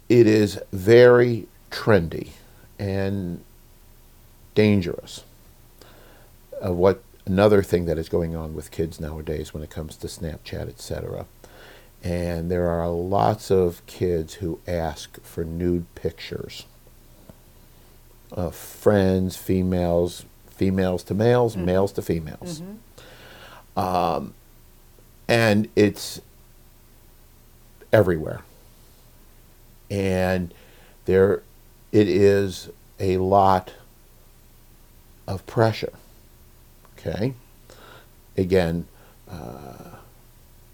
it 0.09 0.27
is 0.27 0.59
very 0.71 1.47
trendy 1.71 2.29
and 2.77 3.43
dangerous. 4.55 5.23
Of 6.61 6.75
what 6.75 7.01
another 7.25 7.63
thing 7.63 7.85
that 7.85 7.97
is 7.97 8.07
going 8.09 8.35
on 8.35 8.53
with 8.53 8.69
kids 8.69 8.99
nowadays 8.99 9.53
when 9.53 9.63
it 9.63 9.69
comes 9.69 9.95
to 9.97 10.07
Snapchat, 10.07 10.69
etc. 10.69 11.25
And 12.03 12.49
there 12.49 12.67
are 12.67 12.89
lots 12.89 13.51
of 13.51 13.85
kids 13.85 14.35
who 14.35 14.59
ask 14.67 15.21
for 15.21 15.43
nude 15.43 15.93
pictures 15.93 16.65
of 18.31 18.55
friends, 18.55 19.35
females, 19.35 20.25
females 20.49 21.03
to 21.03 21.13
males, 21.13 21.55
males 21.55 21.91
to 21.93 22.01
females. 22.01 22.61
Um, 23.77 24.33
and 25.27 25.69
it's 25.75 26.21
everywhere. 27.93 28.41
And 29.89 30.53
there 31.05 31.43
it 31.91 32.07
is 32.07 32.69
a 32.99 33.17
lot 33.17 33.73
of 35.27 35.45
pressure. 35.45 35.93
Okay? 36.97 37.33
Again, 38.37 38.87
uh, 39.29 39.97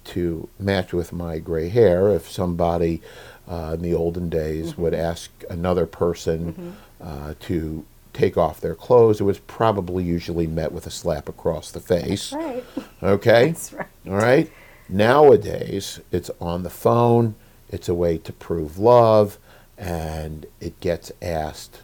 to 0.07 0.47
match 0.59 0.93
with 0.93 1.11
my 1.13 1.39
gray 1.39 1.69
hair, 1.69 2.09
if 2.09 2.29
somebody 2.29 3.01
uh, 3.47 3.71
in 3.75 3.81
the 3.81 3.93
olden 3.93 4.29
days 4.29 4.77
would 4.77 4.93
ask 4.93 5.29
another 5.49 5.85
person 5.85 6.75
uh, 7.01 7.33
to 7.41 7.85
take 8.13 8.37
off 8.37 8.59
their 8.59 8.75
clothes, 8.75 9.21
it 9.21 9.23
was 9.23 9.39
probably 9.39 10.03
usually 10.03 10.47
met 10.47 10.71
with 10.71 10.87
a 10.87 10.91
slap 10.91 11.29
across 11.29 11.71
the 11.71 11.79
face. 11.79 12.33
Right. 12.33 12.63
Okay? 13.03 13.45
That's 13.51 13.73
right. 13.73 13.87
All 14.07 14.13
right? 14.15 14.51
Nowadays, 14.89 15.99
it's 16.11 16.31
on 16.39 16.63
the 16.63 16.69
phone, 16.69 17.35
it's 17.69 17.89
a 17.89 17.93
way 17.93 18.17
to 18.17 18.33
prove 18.33 18.77
love, 18.79 19.37
and 19.77 20.45
it 20.59 20.79
gets 20.79 21.11
asked 21.21 21.81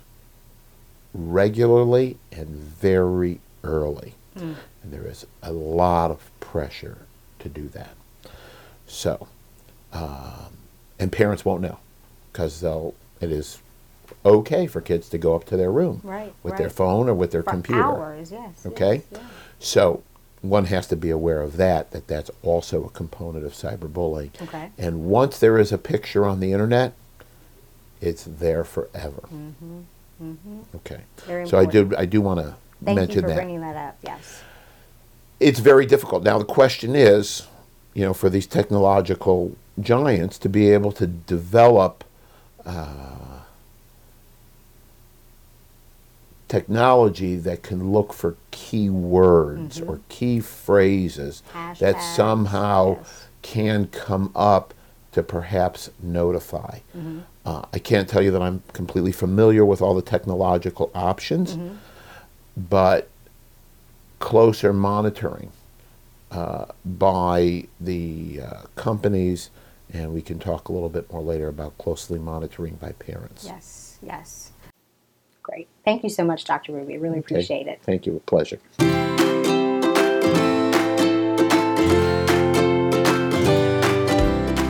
regularly 1.13 2.17
and 2.31 2.47
very 2.47 3.39
early. 3.63 4.15
And 4.35 4.57
there 4.91 5.05
is 5.05 5.27
a 5.43 5.51
lot 5.51 6.09
of 6.09 6.31
pressure 6.39 6.99
to 7.39 7.49
do 7.49 7.67
that. 7.69 7.95
So, 8.93 9.27
um, 9.91 10.53
and 10.99 11.11
parents 11.11 11.43
won't 11.43 11.61
know 11.61 11.79
because 12.31 12.61
they'll, 12.61 12.93
it 13.19 13.31
is 13.31 13.57
okay 14.23 14.67
for 14.67 14.81
kids 14.81 15.09
to 15.09 15.17
go 15.17 15.35
up 15.35 15.45
to 15.45 15.57
their 15.57 15.71
room 15.71 15.99
Right, 16.03 16.31
with 16.43 16.57
their 16.57 16.69
phone 16.69 17.09
or 17.09 17.15
with 17.15 17.31
their 17.31 17.41
For 17.41 17.49
computer. 17.49 17.83
hours, 17.83 18.31
yes. 18.31 18.63
Okay? 18.65 18.95
yes, 18.95 19.03
yeah. 19.11 19.19
So 19.59 20.03
one 20.41 20.65
has 20.65 20.85
to 20.87 20.95
be 20.95 21.09
aware 21.09 21.41
of 21.41 21.57
that, 21.57 21.89
that 21.91 22.07
that's 22.07 22.29
also 22.43 22.85
a 22.85 22.89
component 22.89 23.45
of 23.45 23.53
cyberbullying. 23.53 24.39
Okay. 24.43 24.69
And 24.77 25.05
once 25.05 25.39
there 25.39 25.57
is 25.57 25.71
a 25.71 25.77
picture 25.79 26.25
on 26.25 26.39
the 26.39 26.51
internet, 26.53 26.93
it's 27.99 28.25
there 28.25 28.63
forever. 28.63 29.23
Okay. 29.25 29.75
Mm-hmm. 30.21 31.25
Very 31.25 31.47
so 31.47 31.57
I 31.57 31.65
do. 31.65 31.91
I 31.97 32.05
do 32.05 32.21
want 32.21 32.39
to 32.41 32.55
mention 32.81 32.95
that. 32.95 32.95
Thank 32.95 33.15
you 33.15 33.21
for 33.21 33.27
that. 33.29 33.35
bringing 33.35 33.61
that 33.61 33.75
up. 33.75 33.97
Yes. 34.03 34.43
It's 35.39 35.59
very 35.59 35.85
difficult. 35.85 36.23
Now 36.23 36.37
the 36.37 36.45
question 36.45 36.95
is, 36.95 37.47
you 37.93 38.03
know, 38.03 38.13
for 38.13 38.29
these 38.29 38.47
technological 38.47 39.55
giants 39.79 40.37
to 40.39 40.49
be 40.49 40.69
able 40.71 40.91
to 40.91 41.07
develop 41.07 42.03
uh, 42.65 43.39
technology 46.47 47.35
that 47.37 47.63
can 47.63 47.91
look 47.91 48.13
for 48.13 48.35
key 48.51 48.89
words 48.89 49.81
or 49.81 49.99
key 50.09 50.39
phrases 50.39 51.41
that 51.79 51.95
Mm-hmm. 51.95 52.15
Somehow 52.15 52.97
yes. 52.97 53.27
can 53.41 53.87
come 53.87 54.31
up 54.35 54.73
to 55.13 55.23
perhaps 55.23 55.89
notify. 56.01 56.79
Mm-hmm. 56.97 57.19
Uh, 57.45 57.63
I 57.73 57.79
can't 57.79 58.07
tell 58.07 58.21
you 58.21 58.31
that 58.31 58.41
I'm 58.41 58.61
completely 58.73 59.11
familiar 59.11 59.65
with 59.65 59.81
all 59.81 59.93
the 59.95 60.01
technological 60.01 60.91
options, 60.95 61.55
Mm-hmm. 61.55 61.75
but 62.69 63.09
closer 64.19 64.71
monitoring 64.73 65.51
uh, 66.33 66.65
by 66.83 67.67
the 67.79 68.41
uh, 68.43 68.61
companies, 68.75 69.49
and 69.91 70.13
we 70.13 70.21
can 70.21 70.39
talk 70.39 70.69
a 70.69 70.73
little 70.73 70.89
bit 70.89 71.11
more 71.11 71.21
later 71.21 71.47
about 71.47 71.77
closely 71.77 72.19
monitoring 72.19 72.75
by 72.75 72.91
parents. 72.93 73.45
Yes. 73.45 73.99
Yes. 74.01 74.51
Great. 75.43 75.67
Thank 75.85 76.03
you 76.03 76.09
so 76.09 76.23
much, 76.23 76.45
Dr. 76.45 76.71
Ruby. 76.73 76.93
I 76.93 76.97
really 76.97 77.19
Okay. 77.19 77.35
appreciate 77.35 77.67
it. 77.67 77.79
Thank 77.83 78.05
you. 78.05 78.15
A 78.15 78.19
pleasure. 78.21 78.59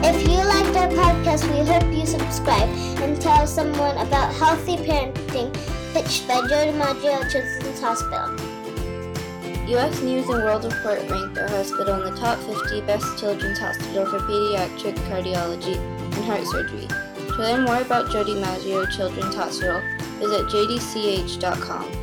If 0.06 0.22
you 0.28 0.38
liked 0.38 0.76
our 0.78 0.90
podcast, 0.90 1.44
we 1.52 1.66
hope 1.66 1.84
you 1.94 2.06
subscribe 2.06 2.70
and 3.02 3.20
tell 3.22 3.48
someone 3.48 3.98
about 3.98 4.34
healthy 4.34 4.76
parenting 4.78 5.54
pitched 5.94 6.28
by 6.28 6.42
Joe 6.48 6.68
DiMaggio 6.72 7.30
Children's 7.32 7.80
Hospital. 7.80 8.53
U.S. 9.74 10.04
News 10.04 10.30
and 10.30 10.44
World 10.44 10.66
Report 10.66 11.00
ranked 11.10 11.36
our 11.40 11.48
hospital 11.48 11.96
in 11.96 12.14
the 12.14 12.20
top 12.20 12.38
50 12.38 12.82
best 12.82 13.18
children's 13.18 13.58
hospital 13.58 14.06
for 14.06 14.20
pediatric 14.20 14.94
cardiology 15.10 15.78
and 15.78 16.26
heart 16.26 16.46
surgery. 16.46 16.88
To 16.88 17.38
learn 17.40 17.64
more 17.64 17.82
about 17.82 18.12
Joe 18.12 18.24
DiMaggio 18.24 18.96
Children's 18.96 19.34
Hospital, 19.34 19.82
visit 20.20 20.46
jdch.com. 20.46 22.03